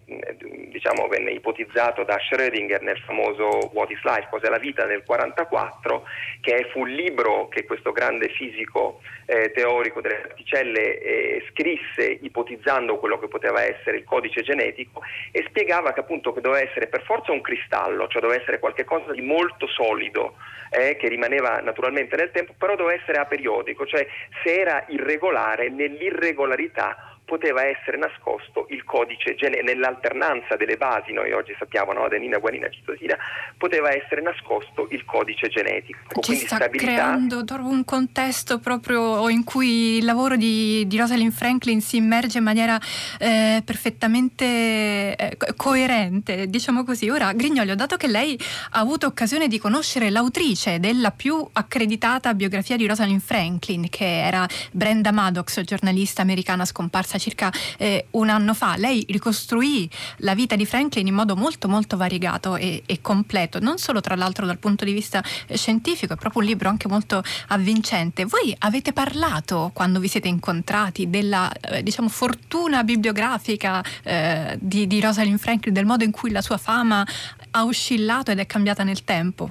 diciamo, 0.68 1.08
venne 1.08 1.32
ipotizzato 1.32 2.04
da 2.04 2.16
Schrödinger 2.16 2.82
nel 2.82 2.98
famoso 2.98 3.70
What 3.72 3.90
is 3.90 4.02
Life, 4.02 4.28
cos'è 4.30 4.48
la 4.48 4.58
vita 4.58 4.84
nel 4.84 5.02
1944, 5.06 6.04
che 6.40 6.68
fu 6.72 6.80
un 6.80 6.88
libro 6.88 7.48
che 7.48 7.64
questo 7.64 7.92
grande 7.92 8.28
fisico 8.28 9.00
eh, 9.26 9.52
teorico 9.52 10.00
delle 10.00 10.16
particelle 10.16 10.98
eh, 10.98 11.44
scrisse 11.50 12.18
ipotizzando 12.20 12.98
quello 12.98 13.18
che 13.18 13.28
poteva 13.28 13.62
essere 13.62 13.98
il 13.98 14.04
codice 14.04 14.42
genetico 14.42 15.02
e 15.30 15.44
spiegava 15.48 15.92
che 15.92 16.00
appunto 16.00 16.32
che 16.32 16.40
doveva 16.40 16.68
essere 16.68 16.88
per 16.88 17.04
forza 17.10 17.32
un 17.32 17.40
cristallo, 17.40 18.06
cioè 18.06 18.22
doveva 18.22 18.40
essere 18.40 18.60
qualcosa 18.60 19.10
di 19.10 19.20
molto 19.20 19.66
solido 19.66 20.36
eh, 20.70 20.94
che 20.94 21.08
rimaneva 21.08 21.58
naturalmente 21.58 22.14
nel 22.14 22.30
tempo, 22.30 22.54
però 22.56 22.76
doveva 22.76 23.00
essere 23.00 23.18
aperiodico, 23.18 23.84
cioè 23.84 24.06
se 24.44 24.60
era 24.60 24.84
irregolare 24.86 25.70
nell'irregolarità 25.70 27.18
poteva 27.30 27.64
essere 27.64 27.96
nascosto 27.96 28.66
il 28.70 28.82
codice 28.82 29.36
genetico, 29.36 29.70
nell'alternanza 29.70 30.56
delle 30.56 30.76
basi, 30.76 31.12
noi 31.12 31.30
oggi 31.30 31.54
sappiamo, 31.56 31.92
no, 31.92 32.02
adenina, 32.02 32.38
guanina, 32.38 32.68
citosina, 32.68 33.16
poteva 33.56 33.94
essere 33.94 34.20
nascosto 34.20 34.88
il 34.90 35.04
codice 35.04 35.46
genetico. 35.48 36.00
Ci 36.14 36.20
Quindi 36.20 36.46
sta 36.46 36.56
stabilità... 36.56 36.90
creando 36.90 37.44
un 37.60 37.84
contesto 37.84 38.58
proprio 38.58 39.28
in 39.28 39.44
cui 39.44 39.98
il 39.98 40.04
lavoro 40.04 40.34
di, 40.34 40.84
di 40.88 40.98
Rosalind 40.98 41.30
Franklin 41.30 41.80
si 41.80 41.98
immerge 41.98 42.38
in 42.38 42.44
maniera 42.44 42.80
eh, 43.20 43.62
perfettamente 43.64 45.14
eh, 45.14 45.36
coerente, 45.54 46.48
diciamo 46.48 46.82
così. 46.82 47.08
Ora, 47.10 47.32
Grignolio, 47.32 47.76
dato 47.76 47.96
che 47.96 48.08
lei 48.08 48.36
ha 48.70 48.80
avuto 48.80 49.06
occasione 49.06 49.46
di 49.46 49.58
conoscere 49.58 50.10
l'autrice 50.10 50.80
della 50.80 51.12
più 51.12 51.46
accreditata 51.52 52.34
biografia 52.34 52.76
di 52.76 52.88
Rosalind 52.88 53.20
Franklin, 53.20 53.88
che 53.88 54.26
era 54.26 54.48
Brenda 54.72 55.12
Maddox, 55.12 55.60
giornalista 55.60 56.22
americana 56.22 56.64
scomparsa 56.64 57.18
circa 57.20 57.52
eh, 57.78 58.06
un 58.12 58.28
anno 58.28 58.54
fa. 58.54 58.76
Lei 58.76 59.04
ricostruì 59.08 59.88
la 60.18 60.34
vita 60.34 60.56
di 60.56 60.66
Franklin 60.66 61.06
in 61.06 61.14
modo 61.14 61.36
molto 61.36 61.68
molto 61.68 61.96
variegato 61.96 62.56
e, 62.56 62.82
e 62.86 63.00
completo, 63.00 63.60
non 63.60 63.78
solo 63.78 64.00
tra 64.00 64.16
l'altro 64.16 64.46
dal 64.46 64.58
punto 64.58 64.84
di 64.84 64.92
vista 64.92 65.22
eh, 65.46 65.56
scientifico, 65.56 66.14
è 66.14 66.16
proprio 66.16 66.42
un 66.42 66.48
libro 66.48 66.68
anche 66.68 66.88
molto 66.88 67.22
avvincente. 67.48 68.24
Voi 68.24 68.54
avete 68.58 68.92
parlato 68.92 69.70
quando 69.72 70.00
vi 70.00 70.08
siete 70.08 70.28
incontrati 70.28 71.08
della 71.08 71.52
eh, 71.52 71.82
diciamo, 71.82 72.08
fortuna 72.08 72.82
bibliografica 72.82 73.84
eh, 74.02 74.58
di, 74.60 74.86
di 74.86 75.00
Rosalind 75.00 75.38
Franklin, 75.38 75.74
del 75.74 75.86
modo 75.86 76.04
in 76.04 76.10
cui 76.10 76.30
la 76.30 76.42
sua 76.42 76.56
fama 76.56 77.06
ha 77.52 77.64
oscillato 77.64 78.30
ed 78.30 78.38
è 78.38 78.46
cambiata 78.46 78.82
nel 78.82 79.04
tempo? 79.04 79.50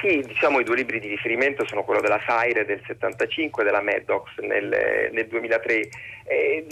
Sì, 0.00 0.20
diciamo 0.20 0.60
i 0.60 0.64
due 0.64 0.76
libri 0.76 1.00
di 1.00 1.08
riferimento 1.08 1.66
sono 1.66 1.82
quello 1.82 2.00
della 2.00 2.20
Saire 2.24 2.64
del 2.64 2.80
75 2.86 3.62
e 3.62 3.64
della 3.64 3.80
Maddox 3.80 4.36
nel, 4.38 5.10
nel 5.10 5.26
2003 5.26 5.88
e, 6.24 6.66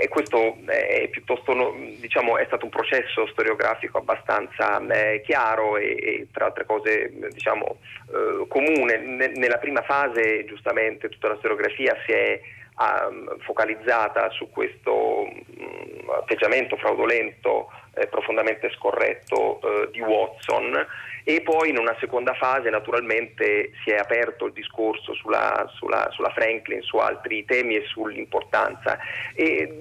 e, 0.00 0.08
questo 0.08 0.56
è 0.66 1.06
piuttosto 1.08 1.52
diciamo, 2.00 2.38
è 2.38 2.44
stato 2.46 2.64
un 2.64 2.70
processo 2.70 3.26
storiografico 3.26 3.98
abbastanza 3.98 4.80
eh, 4.88 5.20
chiaro 5.22 5.76
e, 5.76 5.96
e, 6.00 6.26
tra 6.32 6.46
altre 6.46 6.64
cose 6.64 7.12
diciamo, 7.30 7.76
eh, 8.08 8.46
comune. 8.48 8.96
N- 8.96 9.32
nella 9.36 9.58
prima 9.58 9.82
fase 9.82 10.44
giustamente 10.46 11.10
tutta 11.10 11.28
la 11.28 11.36
storiografia 11.36 11.94
si 12.06 12.12
è 12.12 12.40
um, 12.78 13.38
focalizzata 13.40 14.30
su 14.30 14.48
questo 14.50 15.20
um, 15.20 16.10
atteggiamento 16.18 16.76
fraudolento 16.76 17.70
eh, 17.94 18.06
profondamente 18.06 18.70
scorretto 18.70 19.60
eh, 19.60 19.90
di 19.90 20.00
Watson 20.00 20.86
e 21.24 21.40
poi 21.40 21.70
in 21.70 21.78
una 21.78 21.96
seconda 21.98 22.34
fase 22.34 22.68
naturalmente 22.68 23.70
si 23.82 23.90
è 23.90 23.96
aperto 23.96 24.44
il 24.44 24.52
discorso 24.52 25.14
sulla, 25.14 25.66
sulla, 25.74 26.08
sulla 26.10 26.30
Franklin, 26.30 26.82
su 26.82 26.98
altri 26.98 27.46
temi 27.46 27.76
e 27.76 27.84
sull'importanza. 27.86 28.98
E, 29.34 29.78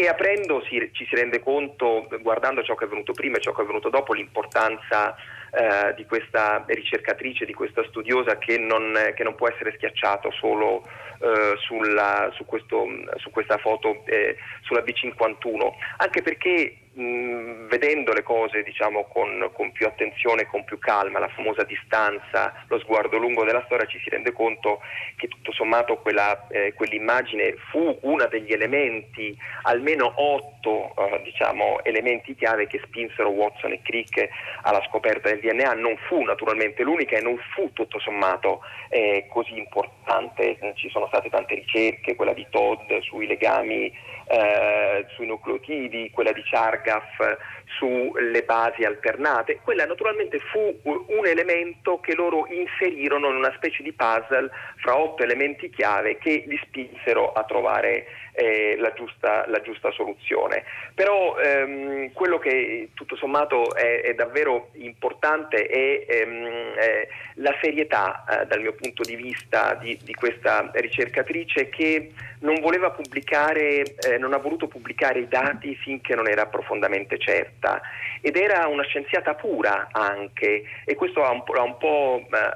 e 0.00 0.06
aprendo 0.08 0.62
si, 0.62 0.88
ci 0.92 1.04
si 1.06 1.16
rende 1.16 1.40
conto, 1.40 2.06
guardando 2.20 2.62
ciò 2.62 2.76
che 2.76 2.84
è 2.84 2.88
venuto 2.88 3.12
prima 3.12 3.36
e 3.36 3.40
ciò 3.40 3.52
che 3.52 3.62
è 3.62 3.66
venuto 3.66 3.90
dopo, 3.90 4.12
l'importanza 4.12 5.16
eh, 5.50 5.92
di 5.94 6.06
questa 6.06 6.62
ricercatrice, 6.66 7.44
di 7.44 7.54
questa 7.54 7.84
studiosa 7.88 8.38
che 8.38 8.56
non, 8.56 8.94
che 9.16 9.24
non 9.24 9.34
può 9.34 9.48
essere 9.48 9.72
schiacciato 9.76 10.30
solo 10.30 10.86
eh, 11.20 11.56
sulla, 11.58 12.30
su, 12.34 12.44
questo, 12.44 12.86
su, 13.16 13.30
questa 13.30 13.58
foto 13.58 14.04
eh, 14.04 14.36
sulla 14.62 14.82
B51, 14.82 15.72
anche 15.96 16.22
perché 16.22 16.76
mh, 16.96 17.68
vedendo 17.68 18.12
le 18.12 18.22
cose 18.22 18.62
diciamo, 18.62 19.04
con, 19.04 19.50
con, 19.52 19.72
più 19.72 19.86
attenzione, 19.86 20.46
con 20.46 20.64
più 20.64 20.78
calma, 20.78 21.18
la 21.18 21.28
famosa 21.28 21.62
distanza, 21.64 22.64
lo 22.68 22.78
sguardo 22.78 23.18
lungo 23.18 23.44
della 23.44 23.62
storia, 23.66 23.86
ci 23.86 24.00
si 24.02 24.10
rende 24.10 24.32
conto 24.32 24.80
che 25.16 25.28
tutto 25.28 25.52
sommato 25.52 25.98
quella, 25.98 26.46
eh, 26.48 26.72
quell'immagine 26.74 27.54
fu 27.70 27.98
uno 28.02 28.26
degli 28.26 28.52
elementi, 28.52 29.36
almeno 29.62 30.12
otto 30.16 30.94
eh, 30.96 31.20
diciamo, 31.22 31.84
elementi 31.84 32.34
chiave 32.34 32.66
che 32.66 32.80
spinsero 32.84 33.28
Watson 33.30 33.72
e 33.72 33.82
Crick 33.82 34.28
alla 34.62 34.82
scoperta 34.88 35.28
del 35.28 35.40
DNA, 35.40 35.74
non 35.74 35.96
fu 36.08 36.22
naturalmente 36.22 36.82
l'unica 36.82 37.16
e 37.16 37.20
non 37.20 37.38
fu 37.54 37.72
tutto 37.72 37.98
sommato 38.00 38.60
eh, 38.88 39.26
così 39.28 39.56
importante, 39.56 40.58
ci 40.76 40.88
sono 40.88 41.06
state 41.08 41.28
tante 41.28 41.54
ricerche, 41.54 42.14
quella 42.14 42.32
di 42.32 42.46
Todd 42.50 42.90
sui 43.00 43.26
legami 43.26 43.92
eh, 44.28 45.06
sui 45.14 45.26
nucleotidi, 45.26 46.10
quella 46.10 46.32
di 46.32 46.42
gaffe 46.86 47.30
sulle 47.78 48.42
basi 48.42 48.84
alternate. 48.84 49.60
Quella 49.62 49.84
naturalmente 49.84 50.38
fu 50.38 50.80
un 50.84 51.26
elemento 51.26 52.00
che 52.00 52.14
loro 52.14 52.46
inserirono 52.48 53.28
in 53.28 53.36
una 53.36 53.52
specie 53.56 53.82
di 53.82 53.92
puzzle 53.92 54.50
fra 54.76 54.98
otto 54.98 55.22
elementi 55.22 55.70
chiave 55.70 56.18
che 56.18 56.44
li 56.46 56.58
spinsero 56.64 57.32
a 57.32 57.44
trovare 57.44 58.06
eh, 58.36 58.76
la, 58.78 58.92
giusta, 58.92 59.46
la, 59.48 59.60
giusta, 59.62 59.90
soluzione. 59.90 60.64
Però 60.94 61.38
ehm, 61.38 62.12
quello 62.12 62.38
che 62.38 62.90
tutto 62.94 63.16
sommato 63.16 63.74
è, 63.74 64.02
è 64.02 64.14
davvero 64.14 64.70
importante 64.74 65.66
è, 65.66 66.04
ehm, 66.06 66.74
è 66.74 67.08
la 67.36 67.54
serietà 67.60 68.24
eh, 68.24 68.46
dal 68.46 68.60
mio 68.60 68.74
punto 68.74 69.02
di 69.02 69.16
vista 69.16 69.74
di, 69.74 69.98
di, 70.02 70.12
questa 70.12 70.70
ricercatrice 70.74 71.68
che 71.70 72.12
non 72.40 72.60
voleva 72.60 72.90
pubblicare, 72.90 73.82
eh, 73.82 74.18
non 74.18 74.34
ha 74.34 74.38
voluto 74.38 74.68
pubblicare 74.68 75.20
i 75.20 75.28
dati 75.28 75.74
finché 75.74 76.14
non 76.14 76.28
era 76.28 76.46
profondamente 76.46 77.18
certa 77.56 77.80
ed 78.20 78.36
era 78.36 78.66
una 78.66 78.82
scienziata 78.82 79.34
pura 79.34 79.88
anche 79.92 80.62
e 80.84 80.94
questo, 80.94 81.22
ha 81.22 81.30
un, 81.30 81.42
ha 81.46 81.62
un 81.62 81.76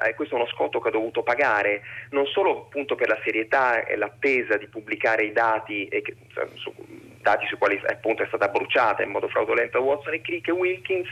eh, 0.05 0.15
questo 0.15 0.35
è 0.35 0.39
uno 0.39 0.49
scotto 0.49 0.81
che 0.81 0.89
ha 0.89 0.93
dovuto 0.93 1.23
pagare 1.23 1.83
non 2.11 2.27
solo 2.27 2.63
appunto 2.67 2.95
per 2.95 3.09
la 3.09 3.19
serietà 3.25 3.85
e 3.85 3.97
l'attesa 3.97 4.57
di 4.57 4.67
pubblicare 4.67 5.25
i 5.25 5.33
dati, 5.33 5.87
e 5.87 6.03
che, 6.03 6.17
su, 6.55 6.73
dati 7.21 7.47
sui 7.47 7.59
quali 7.59 7.81
appunto 7.87 8.23
è 8.23 8.27
stata 8.27 8.49
bruciata 8.49 9.03
in 9.03 9.11
modo 9.11 9.29
fraudolento 9.29 9.81
Watson 9.81 10.15
e 10.15 10.21
Crick 10.21 10.49
e 10.49 10.53
Wilkins, 10.53 11.11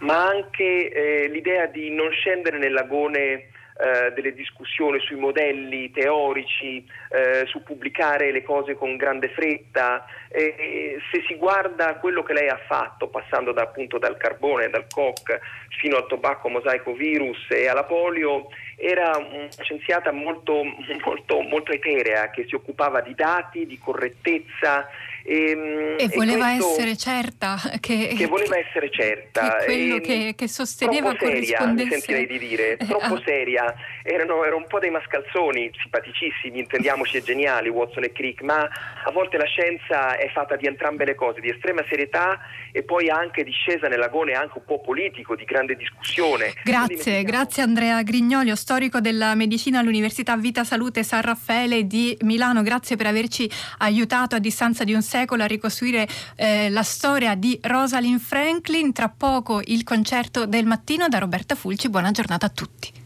ma 0.00 0.26
anche 0.26 0.90
eh, 0.90 1.28
l'idea 1.28 1.66
di 1.66 1.90
non 1.90 2.10
scendere 2.10 2.58
nell'agone 2.58 3.48
eh, 3.76 4.12
delle 4.12 4.32
discussioni 4.32 5.00
sui 5.00 5.16
modelli 5.16 5.90
teorici, 5.90 6.86
eh, 7.10 7.44
su 7.46 7.62
pubblicare 7.62 8.30
le 8.30 8.42
cose 8.42 8.74
con 8.74 8.96
grande 8.96 9.28
fretta. 9.30 10.06
E, 10.28 10.98
se 11.10 11.24
si 11.26 11.34
guarda 11.34 11.96
quello 11.96 12.22
che 12.22 12.34
lei 12.34 12.48
ha 12.48 12.60
fatto, 12.68 13.08
passando 13.08 13.52
da, 13.52 13.62
appunto 13.62 13.98
dal 13.98 14.16
carbone, 14.16 14.70
dal 14.70 14.86
COC 14.88 15.40
fino 15.80 15.96
al 15.96 16.06
tobacco 16.06 16.48
mosaico 16.48 16.92
virus 16.92 17.50
e 17.50 17.66
alla 17.66 17.84
polio, 17.84 18.46
era 18.76 19.16
una 19.16 19.48
scienziata 19.60 20.12
molto, 20.12 20.62
molto, 21.04 21.40
molto 21.40 21.72
eterea 21.72 22.30
che 22.30 22.46
si 22.46 22.54
occupava 22.54 23.00
di 23.00 23.14
dati, 23.14 23.66
di 23.66 23.78
correttezza 23.78 24.88
e, 25.26 25.50
ehm, 25.50 25.96
e 25.98 26.08
voleva 26.14 26.52
e 26.52 26.56
essere 26.56 26.96
certa 26.96 27.58
che, 27.80 28.14
che 28.14 28.26
voleva 28.26 28.58
essere 28.58 28.90
certa 28.90 29.56
che 29.56 29.64
quello 29.64 29.96
e, 29.96 30.00
che, 30.00 30.34
che, 30.36 30.48
sosteneva 30.48 31.14
troppo 31.14 31.26
seria, 31.26 31.66
mi 31.66 31.88
sentirei 31.88 32.26
di 32.26 32.38
dire, 32.38 32.76
eh, 32.76 32.86
troppo 32.86 33.14
ah. 33.14 33.22
seria. 33.24 33.74
Erano, 34.02 34.42
erano, 34.42 34.58
un 34.58 34.66
po' 34.68 34.78
dei 34.78 34.90
mascalzoni 34.90 35.70
simpaticissimi, 35.80 36.58
intendiamoci 36.58 37.16
e 37.16 37.22
geniali 37.22 37.70
Watson 37.70 38.04
e 38.04 38.12
Crick 38.12 38.42
ma 38.42 38.60
a 38.60 39.10
volte 39.12 39.38
la 39.38 39.46
scienza 39.46 40.16
è 40.16 40.30
fatta 40.30 40.56
di 40.56 40.66
entrambe 40.66 41.06
le 41.06 41.14
cose, 41.14 41.40
di 41.40 41.48
estrema 41.48 41.82
serietà 41.88 42.38
e 42.70 42.82
poi 42.82 43.08
anche 43.08 43.44
discesa 43.44 43.88
nell'agone 43.88 44.34
anche 44.34 44.58
un 44.58 44.64
po' 44.66 44.80
politico, 44.80 45.34
di 45.34 45.44
grande 45.44 45.74
discussione. 45.74 46.52
Grazie, 46.62 47.22
grazie 47.22 47.62
Andrea 47.62 48.02
Grignolio 48.02 48.54
storico 48.54 49.00
della 49.00 49.34
medicina 49.34 49.78
all'Università 49.78 50.36
Vita 50.36 50.64
Salute 50.64 51.02
San 51.02 51.22
Raffaele 51.22 51.86
di 51.86 52.16
Milano. 52.22 52.62
Grazie 52.62 52.96
per 52.96 53.06
averci 53.06 53.50
aiutato 53.78 54.34
a 54.34 54.38
distanza 54.38 54.84
di 54.84 54.92
un 54.92 55.02
secolo 55.14 55.44
a 55.44 55.46
ricostruire 55.46 56.08
eh, 56.34 56.68
la 56.70 56.82
storia 56.82 57.36
di 57.36 57.56
Rosalind 57.62 58.18
Franklin. 58.18 58.92
Tra 58.92 59.08
poco 59.08 59.60
il 59.64 59.84
concerto 59.84 60.44
del 60.44 60.66
mattino 60.66 61.06
da 61.06 61.18
Roberta 61.18 61.54
Fulci. 61.54 61.88
Buona 61.88 62.10
giornata 62.10 62.46
a 62.46 62.48
tutti. 62.48 63.03